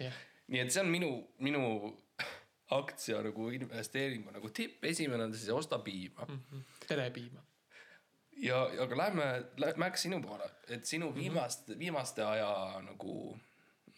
[0.01, 1.11] nii et see on minu,
[1.41, 1.63] minu
[2.81, 6.27] aktsia nagu investeeringu nagu tipp, esimene on siis osta piima
[6.87, 7.41] telepiima.
[8.41, 9.29] ja, aga lähme,
[9.81, 12.51] Max sinu poole, et sinu viimast, viimaste aja
[12.85, 13.15] nagu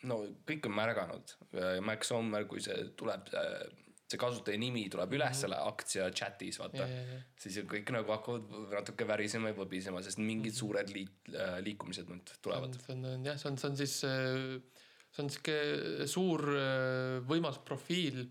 [0.09, 1.33] no kõik on märganud.
[1.85, 3.29] Max Sommer, kui see tuleb,
[4.09, 7.19] see kasutaja nimi tuleb üles selle aktsia chat'is, vaata Ja, ja, ja.
[7.39, 11.33] siis kõik nagu hakkavad natuke värisema ja võbisema, sest mingid suured liit-,
[11.65, 12.77] liikumised nüüd tulevad.
[12.83, 15.57] see on, on jah, see on, see on siis, see on sihuke
[16.09, 18.25] suur äh, võimas profiil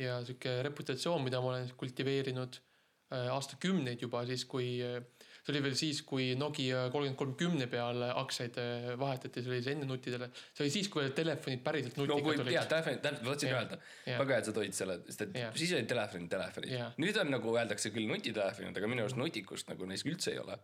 [0.00, 5.00] ja sihuke reputatsioon, mida ma olen kultiveerinud äh, aastakümneid juba siis, kui äh,
[5.44, 9.74] see oli veel siis, kui Nokia kolmkümmend kolm kümne peale aktsiaid äh, vahetati, see oli
[9.74, 10.30] enne nutidele.
[10.50, 12.70] see oli siis, kui telefonid päriselt no kui nutikad jah, olid.
[12.72, 15.58] telefoni, täpselt, ma tahtsin öelda, väga hea, et sa tõid selle, sest et Jah.
[15.64, 19.90] siis olid telefonid, telefonid nüüd on nagu öeldakse küll nutitelefonid, aga minu arust nutikust nagu
[19.90, 20.56] neis üldse ei ole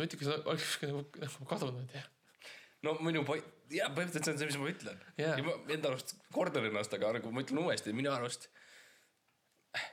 [0.00, 2.06] nutikas oleks nagu nagu kadunud jah.
[2.86, 5.36] no minu point, jaa, põhimõtteliselt see on see, mis ma ütlen Jaa.
[5.38, 8.48] ja ma enda arust kordan ennast, aga nagu ma ütlen uuesti, minu arust,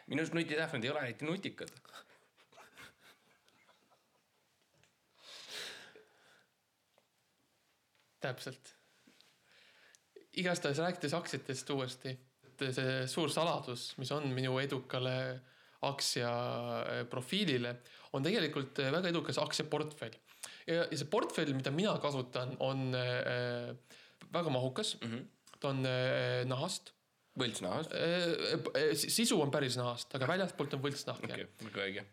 [0.08, 1.74] minu arust nutitelefonid ei ole eriti nutikad.
[8.22, 8.76] täpselt.
[10.40, 12.12] igastahes rääkides aktsiatest uuesti,
[12.46, 15.16] et see suur saladus, mis on minu edukale
[15.88, 17.78] aktsia äh, profiilile,
[18.14, 20.16] on tegelikult äh, väga edukas aktsiaportfell.
[20.68, 23.74] ja, ja see portfell, mida mina kasutan, on äh,
[24.34, 25.12] väga mahukas mm.
[25.12, 25.58] -hmm.
[25.60, 26.94] ta on äh, nahast
[27.40, 27.94] võltsnahast.
[29.00, 31.46] sisu on päris nahast, aga väljastpoolt on võltsnahk okay..
[31.64, 32.06] väga õige.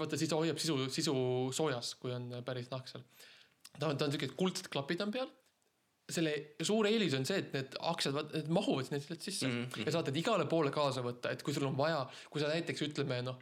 [0.00, 1.14] vaata, siis ta hoiab sisu, sisu
[1.54, 3.04] soojas, kui on päris nahk seal.
[3.78, 5.30] Ta on, ta on siuke, kuldsed klapid on peal.
[6.10, 6.32] selle
[6.66, 9.86] suur eelis on see, et need aktsiad, need mahuvad sinna sealt sisse mm -hmm.
[9.86, 12.82] ja saad need igale poole kaasa võtta, et kui sul on vaja, kui sa näiteks
[12.88, 13.38] ütleme noh,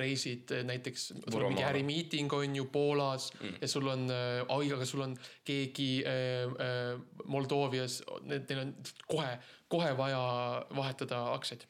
[0.00, 3.46] reisid eh, näiteks, sul on mingi ärimiiting on ju Poolas Mm.
[3.46, 3.56] mm.
[3.60, 8.74] ja sul on äh,, oi, aga sul on keegi äh, äh, Moldoovias, neil on
[9.06, 11.66] kohe, kohe vaja vahetada aktsiaid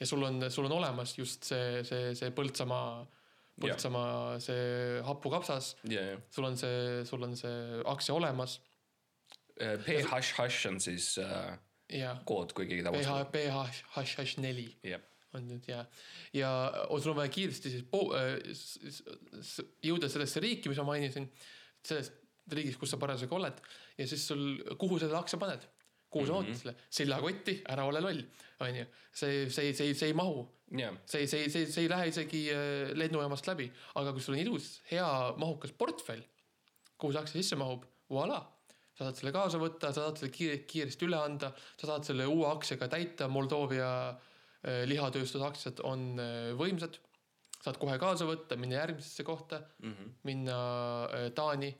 [0.00, 3.06] ja sul on, sul on olemas just see, see, see Põltsamaa,
[3.60, 6.20] Põltsamaa see hapukapsas, ja, ja.
[6.32, 8.58] sul on see, sul on see aktsia olemas.
[9.60, 11.58] PHH on siis äh,
[11.92, 13.34] ja kood, kui keegi PH tahab.
[13.34, 15.02] PHH neli jah,
[15.36, 15.82] on nüüd ja,
[16.34, 16.50] ja
[16.96, 18.08] sul on vaja kiiresti siis po-,
[19.84, 21.28] jõuda sellesse riiki, mis ma mainisin,
[21.84, 22.16] sellest
[22.50, 23.60] riigist, kus sa parasjagu oled
[24.00, 24.42] ja siis sul,
[24.80, 25.66] kuhu sa selle aktsia paned,
[26.10, 26.38] kuhu sa Mhm.
[26.40, 28.22] ootad selle, seljakotti, ära ole loll,
[28.64, 28.86] onju.
[29.12, 32.92] see, see, see, see ei mahu, jah, see, see, see, see ei lähe isegi äh,
[32.94, 33.66] lennujaamast läbi,
[33.98, 35.08] aga kui sul on ilus, hea
[35.40, 36.22] mahukas portfell,
[37.00, 38.40] kuhu see aktsia sisse mahub, voilà,
[38.94, 42.26] sa saad selle kaasa võtta, sa saad selle kiire, kiiresti üle anda, sa saad selle
[42.30, 46.98] uue aktsiaga täita, Moldoovia äh, lihatööstuse aktsiad on äh, võimsad,
[47.60, 49.62] saad kohe kaasa võtta, minna järgmisesse kohta,
[50.28, 50.58] minna
[51.08, 51.72] äh, Taani,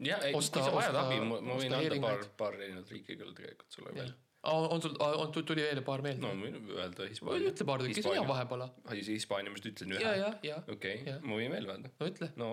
[0.00, 3.16] jah, kui Osta- vajad osta- abi, ma ma võin osta anda paar paar erinevat riiki
[3.20, 4.12] küll tegelikult sulle veel.
[4.42, 6.38] On sul, on, tuli veel paar meelde no no,?
[6.40, 7.50] ma võin öelda Hispaania.
[7.52, 8.62] ütle paar tükki, see on hea vahepeal.
[8.96, 10.52] Hispaania, ma just ütlesin ühe.
[10.74, 11.90] okei, ma võin veel öelda.
[12.00, 12.50] no ütle no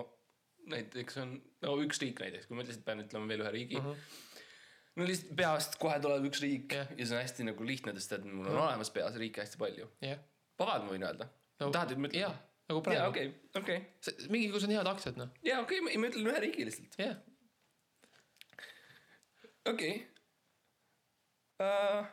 [0.68, 3.86] näiteks on, no üks riik näiteks, kui ma lihtsalt pean ütlema veel ühe riigi uh.
[3.88, 3.96] uh.
[3.96, 4.42] -huh.
[5.00, 6.92] no lihtsalt peast kohe tuleb üks riik Jah.
[6.98, 8.66] ja see on hästi nagu lihtne, sest et mul on Mhm.
[8.66, 9.88] olemas peas riike hästi palju.
[10.02, 10.20] jah,
[10.60, 12.20] vabalt ma võin öelda No, tahad, et ma ütlen?
[12.20, 12.36] jaa,
[12.70, 13.10] nagu jaa, praegu.
[13.10, 14.28] okei, okei.
[14.30, 17.00] mingi, kus on head aktsiad, noh, jaa, okei, ma ütlen ühe riigi lihtsalt.
[17.00, 17.16] jah.
[19.72, 19.96] okei
[21.60, 22.06] uh,.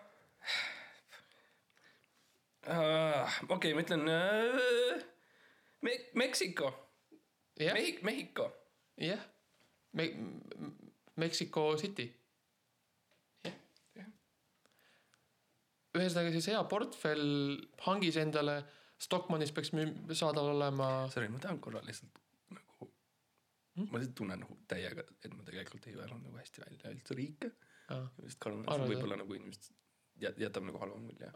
[2.64, 5.02] Uh, okei, ma ütlen uh,
[5.84, 6.70] Me-, Meksiko,
[7.60, 8.46] jah, Mehhik-, Mehhiko.
[8.96, 9.20] jah.
[9.92, 10.14] Me-,
[11.20, 12.06] Mexico City.
[13.44, 13.58] jah
[13.98, 14.08] Jah..
[16.00, 17.26] ühesõnaga siis hea portfell
[17.84, 18.62] hangis endale,
[19.04, 19.74] Stockmannis peaks
[20.16, 22.16] saadaval olema, Sorry, ma tahan korra lihtsalt
[22.56, 22.88] nagu
[23.74, 23.88] Hmm?
[23.90, 27.48] ma lihtsalt tunnen nagu täiega, et ma tegelikult ei öelnud nagu hästi välja üldse riike.
[27.88, 29.70] Sest see võib-olla nagu inimesed
[30.22, 31.30] jät-, jätab nagu halva mulje.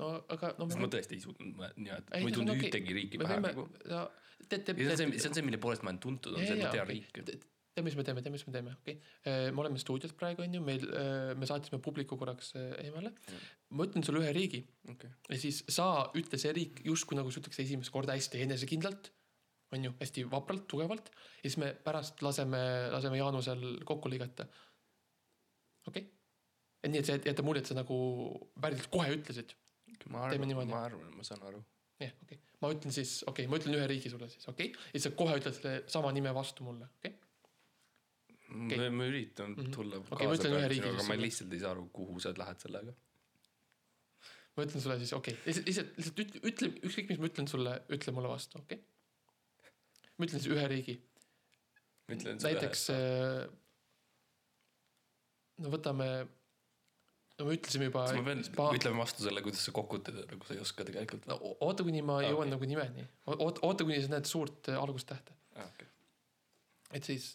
[0.00, 2.70] no aga no sest ma tõesti ei suutnud nii-öelda, ma ei tundnud okei.
[2.70, 4.04] ühtegi riiki pähe nagu., ja
[4.48, 6.72] see on see, see on see, mille poolest ma olen tuntud, on see, et ma
[6.74, 7.24] tean riike.
[7.26, 7.46] tead,
[7.86, 9.52] mis me teeme, tead, mis me teeme, okei okay..
[9.54, 10.86] me oleme stuudios praegu on ju, meil,
[11.38, 13.12] me saatsime publiku korraks äh, eemale.
[13.76, 15.86] ma ütlen sulle ühe riigi okei, ja siis sa
[16.18, 19.12] ütle see riik justkui nagu sa ütleks esimest korda hästi enesekindlalt.
[19.70, 22.58] on ju, hästi vapralt, tugevalt ja siis me pärast laseme,
[22.90, 24.48] laseme Jaanusel kokku lõigata.
[25.90, 26.16] Okei okay.?
[26.80, 27.96] et nii, et see jätab mulje, et sa nagu
[28.60, 29.56] päriselt kohe ütlesid.
[30.12, 31.60] ma arvan, ma arvan, ma saan aru.
[32.00, 32.54] jah, okei okay..
[32.62, 34.88] ma ütlen siis, okei okay,, ma ütlen ühe riigi sulle siis, okei okay?.
[34.94, 37.26] ja sa kohe ütled selle sama nime vastu mulle, okei okay?.
[38.80, 39.70] ma ma üritan Mhm.
[39.76, 42.64] tulla Okei, ma ütlen ühe riigi aga ma lihtsalt ei saa aru, kuhu sa lähed
[42.66, 42.96] sellega.
[44.56, 47.76] ma ütlen sulle siis, okei okay., lihtsalt, lihtsalt, ütle, ütle, ükskõik, mis ma ütlen sulle,
[47.98, 49.70] ütle mulle vastu, okei okay?.
[50.16, 50.96] ma ütlen siis ühe riigi,
[52.10, 53.44] näiteks äh,
[55.60, 56.08] no võtame,
[57.38, 60.48] no me ütlesime juba kas ma pean Hispa-, ütlema vastu selle, kuidas sa kokutad, nagu
[60.48, 62.54] sa ei oska tegelikult no oota, kuni ma Aa, jõuan okei.
[62.56, 65.66] nagu nimeni, oota, oota, kuni sa näed suurt äh, algustähte, ah,.
[65.70, 65.90] Okay.
[66.98, 67.32] et siis.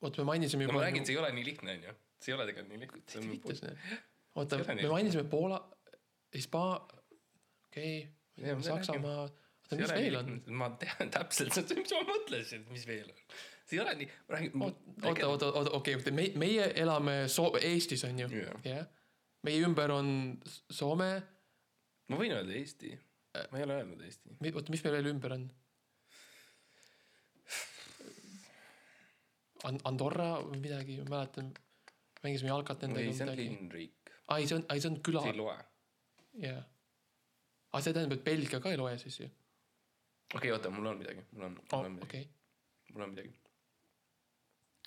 [0.00, 0.80] vot me mainisime no juba.
[0.80, 1.98] ma räägin, see ei ole nii lihtne, onju.
[2.20, 3.20] see ei ole tegelikult nii lihtne.
[3.20, 3.84] on viitas need,
[4.40, 5.60] oota me mainisime Poola,
[6.36, 6.80] Hispa-,
[7.68, 9.28] okei okay,, Saksamaa,
[9.76, 10.30] mis ei ole veel on?
[10.60, 13.20] ma tean täpselt seda, mis ma mõtlesin, mis veel on.
[13.64, 14.64] see ei ole nii, ma räägin.
[14.64, 18.30] oota, oota, oota, okei, oota, me, meie elame So-, Eestis on ju,
[18.66, 18.88] Jah.
[19.46, 20.10] meie ümber on
[20.70, 21.12] Soome,
[22.10, 22.92] ma võin öelda Eesti.
[23.52, 24.36] ma ei ole öelnud Eesti.
[24.52, 25.48] oota, mis meil veel ümber on?
[29.68, 31.50] And-, Andorra või midagi, ma mäletan,
[32.24, 34.14] mängisime jalkat ei, nendega see on linnriik.
[34.26, 35.56] aa, ei, see on, ei see on küla see, ei loe.
[36.46, 36.62] jah.
[37.70, 39.28] aa, see tähendab, et Belgia ka ei loe siis ju.
[40.34, 43.32] okei, oota, mul on midagi, mul on, mul on midagi, okei, mul on midagi.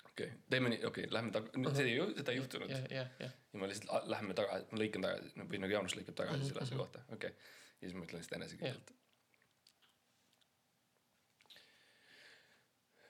[0.09, 2.73] okei, teeme nii, okei, lähme taga, see ei, seda ei juhtunud.
[2.73, 3.37] jah, jah, jah.
[3.53, 6.65] ja ma lihtsalt lähme tagasi, ma lõikan tagasi, või nagu Jaanus lõikab tagasi Mhm, selle
[6.65, 6.83] asja mhm.
[6.83, 7.55] kohta, okei okay..
[7.81, 8.93] ja siis ma ütlen lihtsalt enesekindlalt.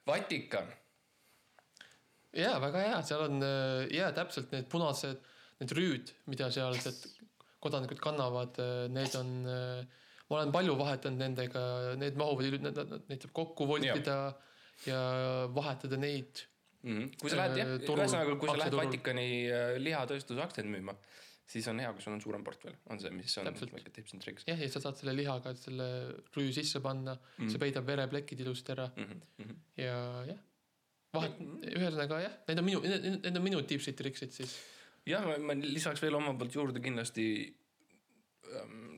[0.08, 0.72] Vatikan,
[2.36, 5.22] jaa, väga hea, seal on äh, jaa, täpselt need punased,
[5.62, 7.06] need rüüd, mida sealsed
[7.64, 8.58] kodanikud kannavad,
[8.92, 9.30] need on,
[10.30, 11.66] ma olen palju vahetanud nendega,
[12.00, 12.58] need mahuvad,
[13.10, 14.18] neid saab kokku voltida
[14.88, 15.02] ja
[15.54, 16.46] vahetada neid.
[16.84, 18.76] kui sa lähed jah Äh,, ühesõnaga, kui sa lähed.
[18.76, 20.96] Vatikani äh, lihatööstuse aktsiaid müüma,
[21.48, 23.72] siis on hea, kui sul on suurem portfell, on see, mis on Täpselt.
[23.76, 25.88] väike tips and tricks jah, ja sa saad selle lihaga selle
[26.36, 29.24] rüü sisse panna mm., see peidab vereplekid ilusti ära mm.
[29.40, 29.58] -hmm.
[29.80, 29.98] ja
[30.34, 30.44] jah,
[31.16, 31.40] vahet,
[31.72, 34.56] ühesõnaga jah, need on minu, need on minu tipsid, triksid siis.
[35.08, 37.28] jah, ma lisaks veel oma poolt juurde kindlasti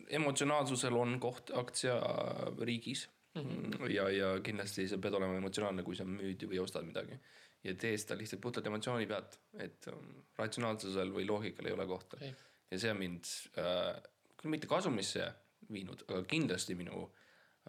[0.09, 3.41] emotsionaalsusel on koht aktsiariigis mm.
[3.41, 3.91] -hmm.
[3.91, 7.19] ja, ja kindlasti sa pead olema emotsionaalne, kui sa müüd või ostad midagi.
[7.63, 12.17] ja tee seda lihtsalt puhtalt emotsiooni pealt, et ähm, ratsionaalsusel või loogikal ei ole kohta
[12.21, 12.33] Ei..
[12.71, 14.01] ja see on mind äh,
[14.37, 15.31] küll mitte kasumisse
[15.71, 17.09] viinud, aga kindlasti minu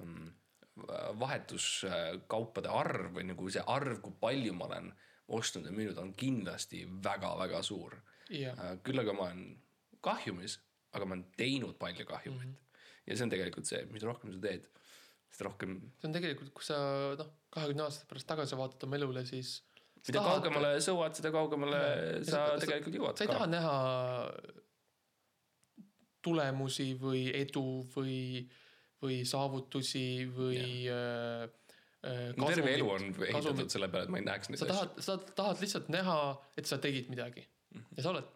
[0.01, 0.29] ähm,
[1.19, 4.93] vahetuskaupade arv või nagu see arv, kui palju ma olen
[5.29, 7.97] ostnud ja müünud, on kindlasti väga-väga suur
[8.31, 9.57] jah, Äh, küll aga ma olen
[10.05, 10.59] kahjumis,
[10.97, 12.57] aga ma olen teinud palju kahjumit mm.
[12.57, 13.07] -hmm.
[13.07, 14.69] ja see on tegelikult see, mida rohkem sa teed,
[15.37, 16.77] seda rohkem, see on tegelikult, kui sa
[17.21, 19.57] noh, kahekümne aasta pärast tagasi vaatad oma elule, siis.
[20.07, 23.77] mida kaugemale sõuad, seda kaugemale Ja sa sa- tegelikult jõuad sa ei taha näha
[26.27, 28.17] tulemusi või edu või,
[29.03, 31.45] või saavutusi või äh,
[32.07, 32.75] äh, mu terve kasumit.
[32.79, 33.29] elu on kasumit.
[33.31, 34.75] ehitatud selle peale, et ma ei näeks neid sa asju.
[34.75, 36.19] tahad, sa tahad lihtsalt näha,
[36.59, 37.85] et sa tegid midagi Mhm.
[37.99, 38.29] ja sa oled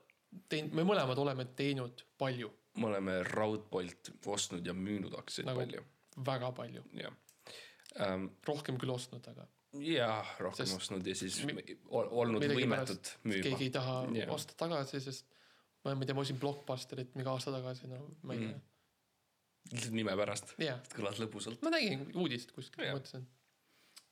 [0.49, 5.85] teinud, me mõlemad oleme teinud palju, me oleme raudpolt ostnud ja müünud aktsiaid Nagu- palju,
[6.27, 7.17] väga palju, jah.
[8.01, 8.29] Ähm,.
[8.47, 9.49] rohkem küll ostnud, aga
[9.83, 13.43] jah, rohkem Sest ostnud ja siis mi- ol- olnud võimetud müüma.
[13.43, 14.31] keegi ei taha yeah.
[14.35, 15.27] osta tagasi, sest
[15.85, 18.49] ma ma ei tea, ma ostsin Blockbusterit mingi aasta tagasi, no ma ei Mm.
[18.53, 18.61] tea.
[19.73, 21.61] Lihtsalt nime pärast, jaa, kõlas lõbusalt.
[21.63, 23.27] ma nägin uudist kuskil, mõtlesin,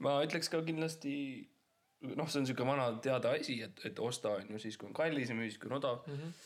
[0.04, 1.48] ma ütleks ka kindlasti,
[2.00, 4.96] noh, see on siuke vana teada asi, et, et osta on ju siis, kui on
[4.96, 6.04] kallis ja müü siis, kui on odav.
[6.06, 6.36] Mhm.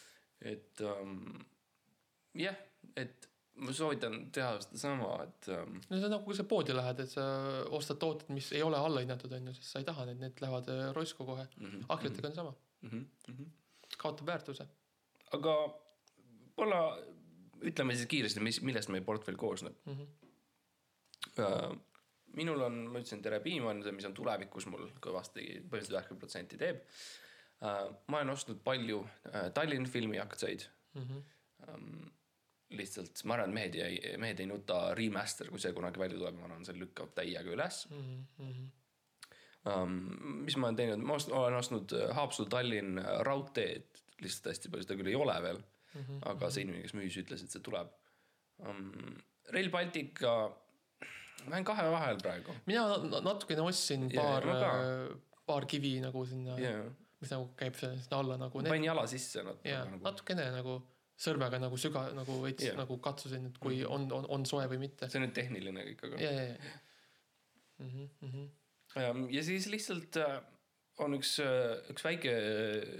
[0.52, 1.18] et um,
[2.34, 2.56] jah,
[2.98, 3.28] et
[3.62, 7.12] ma soovitan teha sedasama, et um, no see on nagu, kui sa poodi lähed, et
[7.12, 7.24] sa
[7.76, 10.70] ostad tooted, mis ei ole allahinnatud, on ju, sest sa ei taha neid, need lähevad
[10.72, 11.46] äh, roisku kohe.
[11.60, 13.96] Mhm, aktsiatega on sama, mm -hmm, mm -hmm.
[13.98, 14.66] kaotab väärtuse.
[15.32, 15.52] aga
[16.56, 16.80] võib-olla
[17.62, 20.06] ütleme siis kiiresti, mis, millest meie portfell koosneb Mm -hmm.
[21.38, 21.78] uh,.
[22.38, 26.58] Minul on, ma ütlesin, Terepiim on see, mis on tulevikus mul kõvasti, põhimõtteliselt üheksakümmend protsenti
[26.60, 26.80] teeb
[27.62, 27.90] uh,.
[28.08, 32.10] ma olen ostnud palju uh, Tallinna filmi aktsiaid Mm -hmm.
[32.76, 36.36] lihtsalt ma arvan, et mehed ei, mehed ei nuta remaster, kui see kunagi välja tuleb,
[36.36, 38.66] ma arvan, see lükkab täiega üles Mm -hmm.
[39.72, 40.44] um,.
[40.44, 45.12] mis ma olen teinud, ma olen ostnud äh, Haapsalu-Tallinn raudteed, lihtsalt hästi palju, seda küll
[45.14, 46.12] ei ole veel mm, Mhm.
[46.12, 46.30] -hmm.
[46.30, 47.88] aga see inimene, kes müüs, ütles, et see tuleb
[48.58, 49.16] um,.
[49.52, 50.32] Rail Baltica,
[51.46, 54.72] ma olen kahe vahel praegu mina na- natukene ostsin paar ka.
[54.72, 56.86] äh, paar kivi nagu sinna yeah..
[57.20, 60.02] mis nagu käib sinna alla nagu panin jala sisse natuke ja nagu.
[60.08, 60.80] natukene nagu
[61.22, 62.78] sõrmega nagu süga nagu veits Jaa.
[62.78, 65.08] nagu katsusin, et kui on, on, on soe või mitte.
[65.10, 66.72] see on nüüd tehniline kõik, aga ja, ja, ja.
[67.82, 68.48] Mhm, mhm.
[68.96, 70.40] ja, ja siis lihtsalt äh,
[71.00, 71.30] on üks,
[71.92, 72.32] üks väike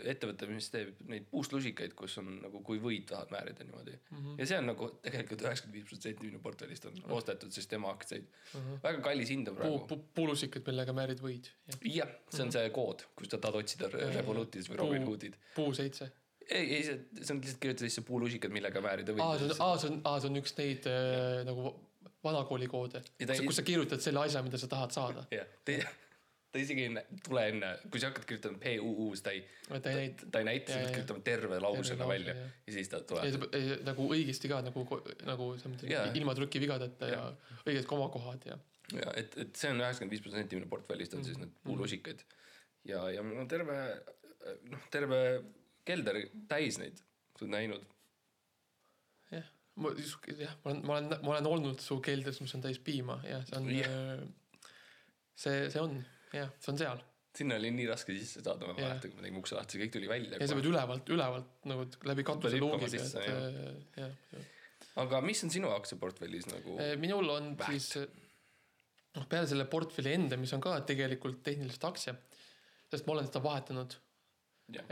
[0.08, 4.16] ettevõte, mis teeb neid puustlusikaid, kus on nagu, kui võid tahad määrida niimoodi mm.
[4.16, 4.38] -hmm.
[4.40, 8.24] ja see on nagu tegelikult üheksakümmend viis protsenti minu portfellist on ostetud, sest tema aktsiaid
[8.24, 8.56] mm.
[8.56, 8.80] -hmm.
[8.86, 9.84] väga kallis hind on praegu,.
[9.90, 11.52] puu, puulusikad, millega määrid võid.
[11.84, 15.36] jah, see on see kood, kus sa tahad otsida Revolutis või Robin Hoodid.
[15.54, 16.12] puu seitse.
[16.48, 19.64] ei, ei see, see on lihtsalt kirjutatud sisse puulusikad, millega määrida aa, see on, võid.
[19.66, 21.74] aa, see on, aa, see on üks neid äh, nagu
[22.24, 25.26] vanakooli koode, ta kus sa kirjutad selle asja, mida sa tahad saada.
[25.34, 25.92] jah,
[26.52, 29.92] ta ta isegi ei tule enne, kui sa hakkad kirjutama PUU, siis ta ei, ta
[29.92, 32.50] ei näita ta ei näita, sa pead kirjutama terve lausena lause, välja jah.
[32.66, 33.46] ja siis ta ja tuleb.
[33.46, 34.84] ta- ja nagu õigesti ka nagu,
[35.30, 37.24] nagu selles mõttes ilma trükivigadeta ja
[37.64, 38.60] õiged komakohad ja.
[38.98, 42.20] ja et, et see on üheksakümmend viis protsenti minu portfellist on siis need puulusikad
[42.90, 43.80] ja, ja mul on terve
[44.68, 45.24] noh, terve
[45.88, 47.00] kelder täis neid,
[47.32, 47.90] sa oled näinud.
[49.32, 52.82] jah, ma, jah, ma olen, ma olen, ma olen olnud su keldris, mis on täis
[52.84, 54.26] piima ja see on yeah.,
[55.32, 56.02] see, see on
[56.36, 59.40] jah, see on seal sinna oli nii raske sisse saada, ma mäletan, kui me tegime
[59.40, 60.56] ukse lahti, see kõik tuli välja ja sa.
[60.58, 63.22] pead ülevalt, ülevalt nagu läbi katuse hüppama luugi pead sisse,,
[63.96, 64.50] jah, jah.
[65.00, 66.76] aga mis on sinu aktsiaportfellis nagu?
[67.00, 67.72] minul on Väht.
[67.72, 67.96] siis
[69.16, 72.16] noh, peale selle portfelli enda, mis on ka tegelikult tehniliselt aktsia,
[72.92, 73.96] sest ma olen seda vahetanud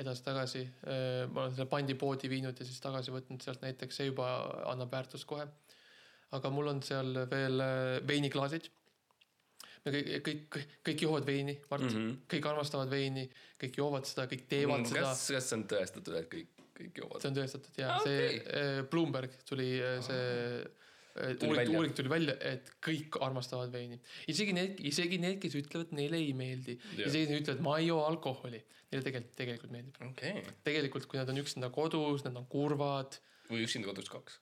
[0.00, 0.64] edasi-tagasi.
[1.32, 4.28] ma olen selle pandipoodi viinud ja siis tagasi võtnud sealt näiteks, see juba
[4.70, 5.46] annab väärtust kohe.
[6.36, 8.70] aga mul on seal veel äh, veiniklaasid.
[9.84, 10.10] Me kõik,
[10.54, 11.94] kõik, kõik joovad veini, Mart mm.
[11.94, 12.18] -hmm.
[12.34, 13.24] kõik armastavad veini,
[13.60, 17.22] kõik joovad seda, kõik teevad seda kas, kas see on tõestatud, et kõik, kõik joovad?
[17.22, 18.84] see on tõestatud ja Ah, ah, see okay.
[18.92, 20.20] Bloomberg tuli äh, see
[20.60, 23.98] äh, Tuli uuring uuring tuli välja, et kõik armastavad veini.
[24.30, 27.08] isegi need, isegi need, kes ütlevad, neile ei meeldi Jah.
[27.08, 28.62] isegi need ütlevad, ma ei joo alkoholi,
[28.92, 29.98] neile tegelikult, tegelikult meeldib.
[30.06, 33.18] okay., tegelikult, kui nad on üksinda kodus, nad on kurvad,
[33.50, 34.38] või üksinda kodus kaks.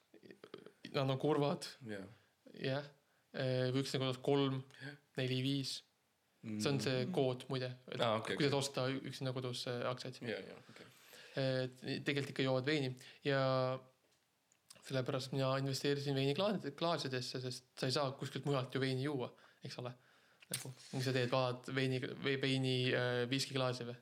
[0.93, 1.65] nad on kurvad,
[2.61, 2.85] jah.
[3.33, 4.59] jah, või üksinda kodus kolm,
[5.19, 5.75] neli, viis,
[6.45, 10.21] see on see kood muide, et Aa, okei, kuidas osta üksinda kodus äh, aktsiaid.
[10.23, 10.87] ja, ja, okei.
[11.35, 12.93] et tegelikult ikka joovad veini
[13.27, 13.41] ja
[14.89, 19.29] sellepärast mina investeerisin veiniklaaside, klaasidesse, sest sa ei saa kuskilt mujalt ju veini juua,
[19.63, 19.91] eks ole.
[20.49, 21.99] nagu, mis sa teed, vaatad veini,
[22.41, 23.95] veini äh, viskiklaasi või?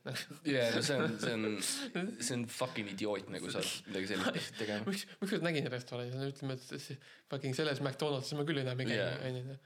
[0.47, 1.45] ja, no see on, see on,
[2.29, 4.88] see on fucking idiootne, kui sa oled midagi sellist peaksid tegema.
[4.88, 8.99] miks, miks ma nägin restoranis, ütleme, et fucking selles McDonaldsis ma küll enam ei käi
[9.01, 9.57] Jaa., onju.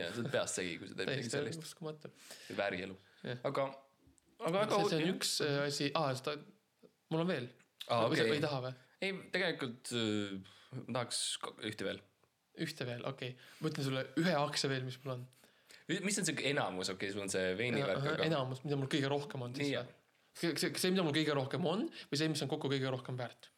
[0.00, 1.68] ja sa oled peast segi, kui sa teed midagi sellist.
[1.68, 2.10] uskumatu.
[2.58, 3.44] väärielu Jah..
[3.50, 3.68] aga,
[4.40, 6.34] aga väga see, on üks äh, asi, aa, seda,
[7.14, 7.46] mul on veel
[7.88, 8.42] aa, või sa okei ei.
[8.44, 8.74] taha või?
[9.04, 10.34] ei, tegelikult äh,
[10.88, 11.22] tahaks
[11.70, 12.02] ühte veel.
[12.64, 13.52] ühte veel, okei okay..
[13.60, 15.24] ma ütlen sulle ühe aktsia veel, mis mul on.
[15.88, 18.28] Mis on see enamus, okei okay,, sul on see veinivärk, aga.
[18.28, 19.96] enamus, mida mul kõige rohkem on siis või?
[20.34, 23.20] see, see, see, mida mul kõige rohkem on või see, mis on kokku kõige rohkem
[23.20, 23.50] väärt?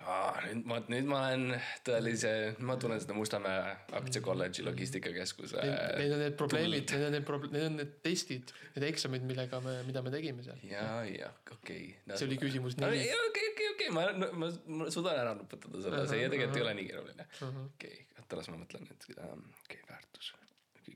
[0.00, 2.30] nüüd ma, nüüd ma olen tõelise,
[2.64, 5.60] ma tunnen seda Mustamäe aktsiakolledži logistikakeskuse.
[5.60, 9.60] Need on need probleemid, need on need proble-, need on need testid, need eksamid, millega
[9.60, 10.56] me, mida me tegime seal.
[10.64, 12.16] ja, ja okei okay..
[12.16, 13.28] see oli küsimus okei, neli.
[13.28, 14.48] okei, okei, okei, ma, ma,
[14.80, 16.70] ma suudan ära nuputada selle, see Ahah, tegelikult ei ahah.
[16.70, 17.28] ole nii keeruline.
[17.66, 20.34] Okei oota, las ma mõtlen, et ähm, okei okay,, väärtus.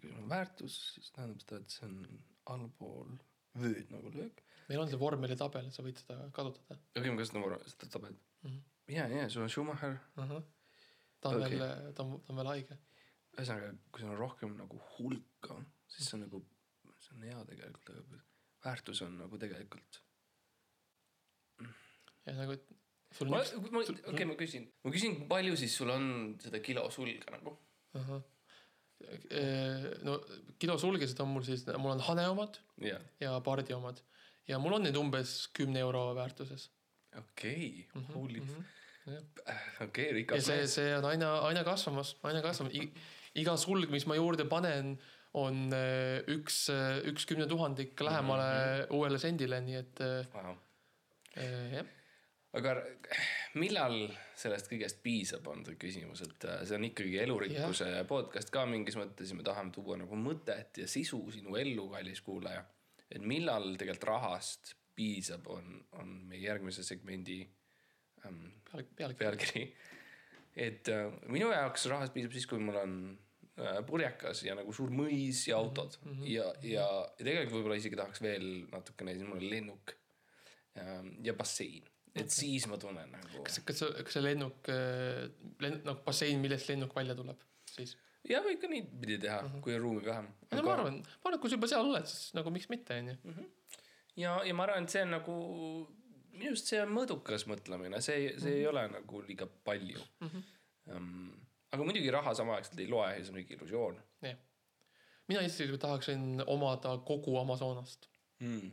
[0.04, 1.96] Kui sul on väärtus, siis tähendab seda, et see on
[2.54, 3.16] allpool
[3.60, 4.42] vööd nagu löök.
[4.68, 8.44] meil on see vormelitabel, sa võid seda kasutada okei, ma kasutan korra seda tabelit mm
[8.44, 8.58] Mhm.
[8.58, 8.94] -hmm..
[8.94, 9.96] ja, ja sul on Schumacher.
[10.18, 10.24] uh.
[10.24, 10.42] -huh.
[11.20, 11.58] ta on okay.
[11.58, 12.78] veel, ta on, ta on veel haige.
[13.38, 15.56] ühesõnaga, kui sul on rohkem nagu hulka,
[15.88, 16.46] siis see on nagu,
[16.98, 18.20] see on hea tegelikult, aga
[18.64, 20.02] väärtus on nagu tegelikult.
[22.26, 22.68] ja nagu, et
[23.12, 26.06] sul okei okay,, ma küsin, ma küsin, palju siis sul on
[26.42, 27.58] seda kilo sulga nagu?
[27.94, 28.08] uh.
[28.08, 28.22] -huh.
[30.06, 30.18] No
[30.58, 34.00] kilo sulgesed on mul siis, mul on hane omad jah, ja pardi omad
[34.48, 36.68] ja mul on neid umbes kümne euro väärtuses.
[37.18, 38.60] okei, holy f-,
[39.08, 39.58] jah.
[39.86, 40.76] okei, ja rikas see, mees.
[40.78, 42.76] see on aina, aina kasvamas, aina kasvamas.
[43.34, 44.94] iga sulg, mis ma juurde panen,
[45.34, 46.68] on äh, üks,
[47.10, 48.94] üks kümne tuhandik lähemale mm -hmm.
[48.94, 50.00] uuele sendile, nii et
[50.34, 50.56] Wow.
[51.36, 51.86] äh, jah.
[52.58, 52.74] Aga
[53.58, 53.96] millal
[54.38, 58.06] sellest kõigest piisab, on see küsimus, et äh, see on ikkagi elurikkuse yeah.
[58.08, 62.22] podcast ka mingis mõttes ja me tahame tuua nagu mõtet ja sisu sinu ellu, kallis
[62.24, 62.64] kuulaja.
[63.10, 67.40] et millal tegelikult rahast piisab, on, on meie järgmise segmendi
[68.26, 69.18] ähm, peale, peale.
[69.18, 69.66] pealkiri.
[70.54, 72.94] et äh, minu jaoks rahast piisab siis, kui mul on
[73.58, 76.30] äh, purjekas ja nagu suur mõis ja autod mm -hmm.
[76.30, 76.86] ja, ja, ja
[77.18, 79.96] tegelikult võib-olla isegi tahaks veel natukene, siis mul on lennuk
[80.74, 81.82] ja, ja bassein,
[82.14, 83.42] et siis ma tunnen nagu.
[83.46, 84.70] kas, kas, kas see lennuk,
[85.60, 87.42] lennuk, nagu bassein, millest lennuk välja tuleb
[87.74, 87.96] siis?
[88.28, 89.64] ja võib ka niipidi teha mm, -hmm.
[89.64, 90.28] kui on ruumi vähem.
[90.50, 92.98] no ma arvan, ma arvan, et kui sa juba seal oled, siis nagu miks mitte,
[93.02, 93.46] onju.
[94.22, 95.36] ja, ja ma arvan, et see on nagu,
[96.34, 98.58] minu arust see on mõõdukas mõtlemine, see, see mm -hmm.
[98.58, 100.28] ei ole nagu liiga palju mm.
[100.28, 100.50] -hmm.
[100.84, 101.30] Um,
[101.72, 104.36] aga muidugi raha samaaegselt ei loe ja see on mingi illusioon jah.
[105.28, 108.08] mina isiklikult tahaksin omada kogu Amazonast.
[108.38, 108.70] mm..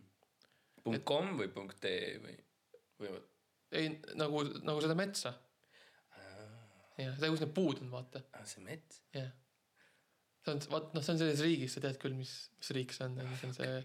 [1.04, 1.48] kom või
[1.88, 2.36] ee või,
[3.00, 3.22] või?
[3.72, 5.34] ei, nagu, nagu seda metsa.
[6.98, 9.02] jah, seda, kus need puud on, vaata, see mets.
[9.16, 9.32] jah.
[10.44, 13.08] see on, vaat noh, see on selles riigis, sa tead küll, mis, mis riik see
[13.08, 13.80] on, see on see,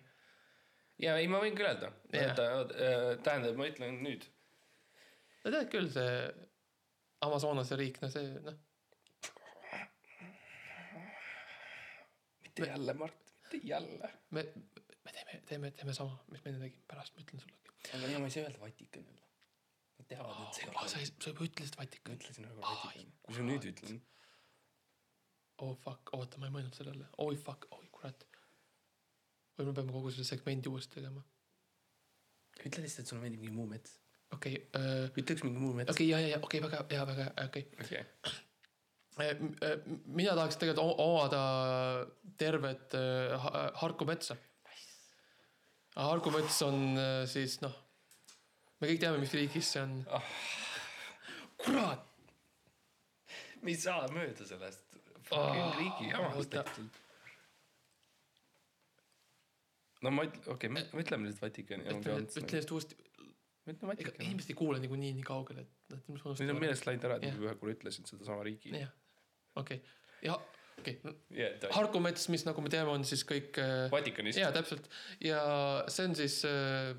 [1.05, 2.37] ja ei, ma võin küll öelda yeah..
[3.25, 4.27] tähendab, ma ütlen nüüd.
[5.43, 6.13] sa tead küll see
[7.25, 8.57] Amazonase riik, no see, noh,
[12.45, 14.11] mitte jälle, Mart, mitte jälle.
[14.31, 14.45] me,
[15.05, 17.77] me teeme, teeme, teeme sama, mis me enne tegime, pärast ma ütlen sulle.
[17.95, 19.23] aga ja ma ei saa öelda Vatikanile.
[20.07, 22.15] Teavad, et see ole sa, sa juba ütlesid ma Vatikan.
[22.15, 23.13] ütlesin ühe korra Vatikan.
[23.27, 24.01] kui sa nüüd ütlen.
[25.65, 28.27] oh fuck, oota, ma ei mõelnud sellele, oi fuck, oi kurat.
[29.59, 31.25] või me peame kogu selle segmendi uuesti tegema.
[32.63, 33.97] ütle lihtsalt, et sulle meeldib mingi muu mets.
[34.37, 35.91] okei okay,, ütle üks mingi muu mets.
[35.95, 38.05] okei, ja, ja, ja okei okay,, väga hea, väga hea, okei okei.
[39.17, 39.97] okay..
[40.07, 41.43] mina tahaks tegelikult omada
[42.39, 44.39] tervet äh, ha- Harku metsa.
[45.97, 47.75] Harku mets on äh, siis noh,
[48.81, 49.97] me kõik teame, mis riigis see on.
[51.63, 52.05] kurat,
[53.63, 54.87] me ei saa mööda sellest
[55.27, 57.03] fucking riigi jamast tehtud.
[60.05, 61.87] no ma ütlen, okei okay,, me ütleme lihtsalt Vatikani.
[61.91, 62.99] ütle, ütle lihtsalt uuesti,
[63.67, 64.29] ega Vatikani.
[64.29, 67.49] inimesed ei kuule niikuinii nii kaugele, et nad nüüd on meelest läinud ära, et ma
[67.49, 68.75] ühe korra ütlesin sedasama riigi.
[68.77, 68.93] jah,
[69.57, 69.81] okei,
[70.27, 70.37] ja
[70.77, 74.39] okei okay., Harku mets, mis nagu me teame, on siis kõik äh, Vatikanis.
[74.39, 74.91] jaa, täpselt
[75.25, 75.41] ja
[75.91, 76.93] see on siis äh,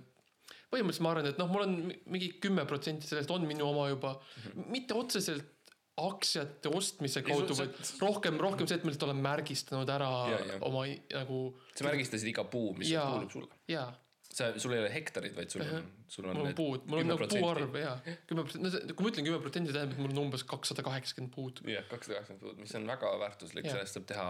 [0.73, 3.87] põhimõtteliselt ma arvan, et noh, mul on mi- mingi kümme protsenti sellest on minu oma
[3.89, 4.71] juba mm, -hmm.
[4.75, 5.53] mitte otseselt
[5.97, 10.57] aktsiate ostmise kaudu, vaid rohkem, rohkem see, et ma lihtsalt olen märgistanud ära Jaa, jaa.
[10.67, 11.39] oma nagu
[11.73, 13.07] sa märgistasid iga puu, mis Jaa.
[13.15, 13.57] kuulub sulle.
[13.71, 13.87] jaa,
[14.29, 17.09] sa, sul ei ole hektarid, vaid sul on, sul on mul on puud, mul on
[17.15, 17.95] nagu puuarv jaa,
[18.29, 20.85] kümme protsenti, no see, kui ma ütlen kümme protsenti, tähendab, et mul on umbes kakssada
[20.85, 21.63] kaheksakümmend puud.
[21.65, 24.27] jah, kakssada kaheksakümmend puud, mis on väga väärtuslik, sellest saab teha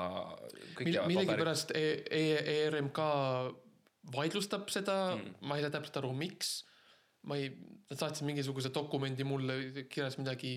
[1.12, 2.26] millegipärast e e
[2.62, 3.04] ERMK
[4.14, 6.60] vaidlustab seda mm., ma ei saa täpselt aru, miks.
[7.28, 7.50] ma ei,
[7.90, 9.58] nad saatsid mingisuguse dokumendi mulle,
[9.92, 10.54] kirjas midagi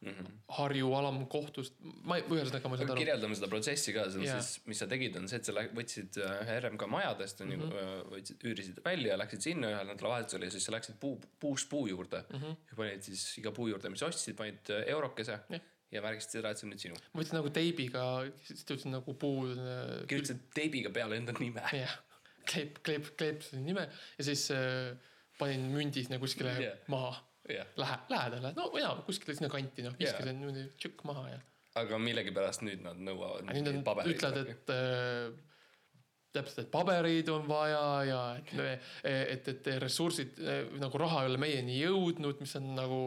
[0.00, 0.32] Mm -hmm.
[0.48, 1.74] Harju alamkohtust,
[2.06, 3.00] ma ei, ühesõnaga ma ei saanud aru.
[3.00, 4.36] kirjeldame seda protsessi ka, on Jaa.
[4.40, 7.72] siis, mis sa tegid, on see, et sa võtsid äh, RMK majadest on ju mm
[7.72, 11.68] -hmm., võtsid, üürisid välja ja läksid sinna ühel nädalavahetusel ja siis sa läksid puu, puust
[11.68, 12.38] puu juurde mm.
[12.38, 12.54] -hmm.
[12.70, 15.66] ja panid siis iga puu juurde, mis ostsid, panid äh, eurokese Jah.
[15.90, 17.02] ja märkisid seda, et see on nüüd sinu.
[17.12, 18.04] ma võtsin nagu teibiga,
[18.44, 19.48] siis töötasin nagu puu.
[20.06, 21.66] kirjutasid teibiga peale enda nime.
[21.72, 21.98] jah,
[22.48, 23.86] kleep, kleep, kleepsin nime
[24.18, 24.94] ja siis äh,
[25.38, 26.78] panin mündis nagu kuskile yeah.
[26.92, 27.12] maha,
[27.48, 31.38] jah, lähe, lähedale, no jaa, kuskile sinna kanti, noh, viskasin niimoodi tšükk maha ja.
[31.82, 35.28] aga millegipärast nüüd nad nõuavad nüüd nad ütlevad, et äh,
[36.34, 38.68] täpselt, et pabereid on vaja ja et me,
[39.06, 43.02] et, et ressursid äh, nagu raha ei ole meieni jõudnud, mis on nagu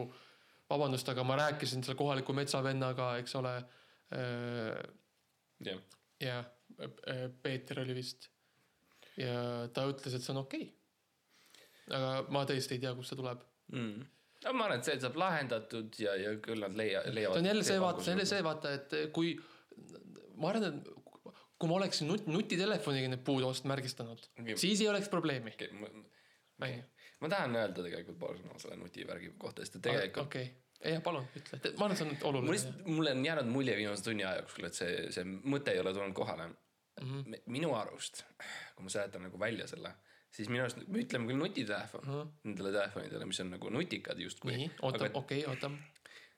[0.72, 3.56] vabandust, aga ma rääkisin selle kohaliku metsavennaga, eks ole
[4.16, 4.82] äh,.
[5.62, 5.82] jah,
[6.22, 6.42] ja
[7.42, 8.31] Peeter oli vist
[9.20, 11.68] ja ta ütles, et see on okei okay..
[11.98, 13.42] aga ma tõesti ei tea, kust see tuleb.
[13.74, 14.06] mm..
[14.44, 17.36] aga ma arvan, et see saab lahendatud ja, ja küll nad leia-, leiavad.
[17.36, 19.34] see on jälle see vaata, see on jälle see vaata, et kui
[20.40, 24.90] ma arvan, et kui ma oleksin nut-, nutitelefoniga need puud ost- märgistanud okay., siis ei
[24.92, 25.54] oleks probleemi.
[25.54, 25.70] okay,.
[25.76, 25.92] ma,
[26.66, 26.82] onju,
[27.22, 30.50] ma tahan öelda tegelikult paar sõna selle nutivärgi kohta, sest et tegelikult okei,
[30.80, 32.56] jah, palun ütle, ma arvan, see on mul oluline.
[32.56, 35.92] lihtsalt, mulle on jäänud mulje viimase tunni aja jooksul, et see, see mõte ei ole
[35.94, 36.48] tulnud kohale
[37.00, 37.22] mm.
[37.22, 37.42] -hmm.
[37.46, 38.24] minu arust,
[38.76, 39.94] kui ma seletan nagu välja selle,
[40.30, 42.36] siis minu arust me ütleme küll nutitelefon mm -hmm.
[42.44, 44.56] nendele telefonidele, mis on nagu nutikad justkui.
[44.56, 45.70] Nii, oota, okei, oota.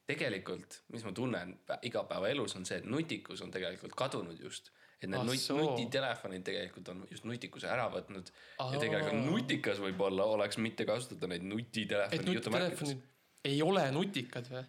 [0.07, 4.73] tegelikult, mis ma tunnen pä- igapäevaelus on see, et nutikus on tegelikult kadunud just.
[5.03, 8.75] et need Ah nut, nutitelefonid tegelikult on just nutikuse ära võtnud Aa.
[8.75, 13.03] ja tegelikult nutikas võib-olla oleks mitte kasutada neid et nutitelefoni jutumärkides nutitelefonid
[13.45, 14.65] ei ole nutikad või?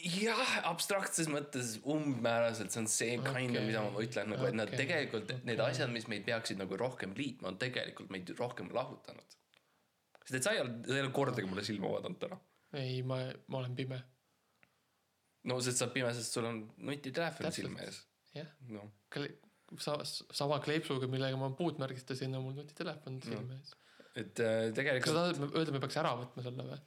[0.00, 3.58] jah, abstraktses mõttes umbmääraselt, see on see kind Okei.
[3.58, 4.80] of, mida ma ütlen nagu, et nad Okei.
[4.84, 5.44] tegelikult okay.
[5.48, 9.36] need asjad, mis meid peaksid nagu rohkem liitma, on tegelikult meid rohkem lahutanud.
[10.24, 12.40] sest et sa ei ole, sa ei ole kordagi mulle silma vaadanud täna.
[12.80, 14.00] ei, ma, ma olen pime,
[15.50, 18.02] no sest sa oled pime, sest sul on nutitelefon silme ees.
[18.36, 18.50] jah.
[18.72, 18.90] noh,
[19.78, 23.76] Sa, sama kleepsuga, millega ma puud märgistasin, on mul nutitelefon silme ees.
[24.18, 26.80] et äh, kas sa tegelikult tahad öelda, me peaks ära võtma selle või?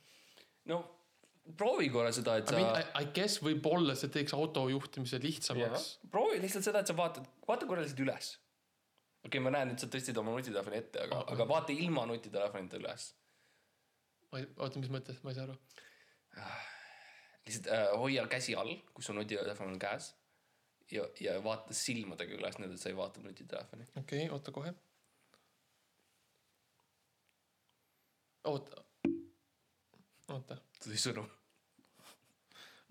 [0.74, 0.82] no
[1.58, 5.20] proovi korra seda, et I sa mean, I, I guess võib-olla see teeks auto juhtimise
[5.24, 5.90] lihtsamaks.
[6.12, 8.32] proovi lihtsalt seda, et sa vaatad, vaata korra lihtsalt üles.
[9.24, 12.80] okei okay,, ma näen, et sa tõstsid oma nutitelefoni ette, aga, aga vaata ilma nutitelefonita
[12.80, 13.12] üles
[14.34, 15.56] ma ei, oota, mis mõttes, ma ei saa aru.
[17.46, 20.10] lihtsalt äh, hoia käsi all, kus su nutitelefon on käes
[20.92, 23.88] ja, ja vaatas silmadega üles, nii et sa ei vaata nutitelefoni.
[24.02, 24.74] okei okay,, oota kohe.
[28.50, 28.82] oota,
[30.34, 30.58] oota,
[30.88, 31.30] tuli sõnum.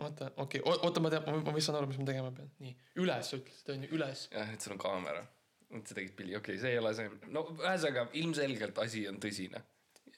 [0.03, 2.51] oota, okei okay., oota, ma tean, ma vist saan aru, mis ma tegema pean.
[2.64, 2.74] nii,
[3.05, 4.26] üles ütlesid, on ju, üles.
[4.32, 5.24] jah, et sul on kaamera.
[5.72, 9.20] et sa tegid pildi, okei okay,, see ei ole see, no ühesõnaga ilmselgelt asi on
[9.22, 9.62] tõsine.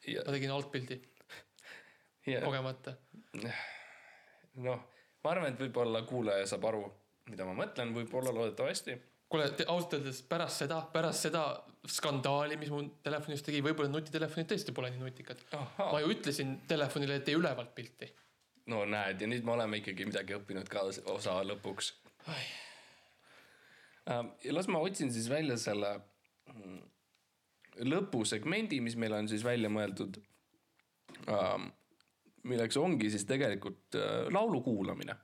[0.07, 1.01] ja, ma tegin altpildi
[2.27, 2.97] ja kogemata.
[4.65, 4.85] noh,
[5.25, 6.85] ma arvan, et võib-olla kuulaja saab aru,
[7.31, 8.97] mida ma mõtlen, võib-olla loodetavasti.
[9.35, 11.45] kuule, ausalt öeldes pärast seda, pärast seda
[11.91, 15.41] skandaali, mis mu telefonis tegi, võib-olla nutitelefonid tõesti pole nii nutikad.
[15.79, 18.11] ma ju ütlesin telefonile, et tee ülevalt pilti.
[18.71, 21.93] no näed ja nüüd me oleme ikkagi midagi õppinud ka osa lõpuks.
[24.07, 25.97] ja las ma otsin siis välja selle
[26.53, 26.81] mm,
[27.91, 30.21] lõpusegmendi, mis meil on siis välja mõeldud.
[32.45, 35.17] milleks ongi siis tegelikult äh, laulu kuulamine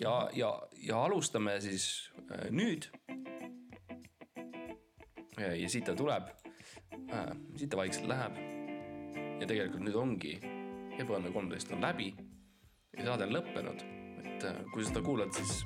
[0.00, 2.88] ja, ja, ja alustame siis äh, nüüd.
[5.38, 6.32] ja siit ta tuleb,
[7.56, 8.40] siit ta vaikselt läheb.
[9.38, 10.32] ja tegelikult nüüd ongi
[10.98, 12.08] ebaõnne kolmteist on läbi
[12.98, 13.84] ja saade on lõppenud,
[14.24, 15.62] et äh, kui sa seda kuulad, siis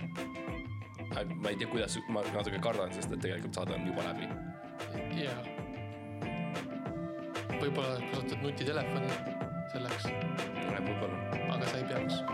[1.16, 4.28] äh, ma ei tea, kuidas, ma natuke kardan, sest et tegelikult saade on juba läbi.
[5.22, 5.40] jaa.
[7.62, 9.16] võib-olla kasutad nutitelefoni
[9.72, 10.12] selleks.
[10.82, 12.31] võib-olla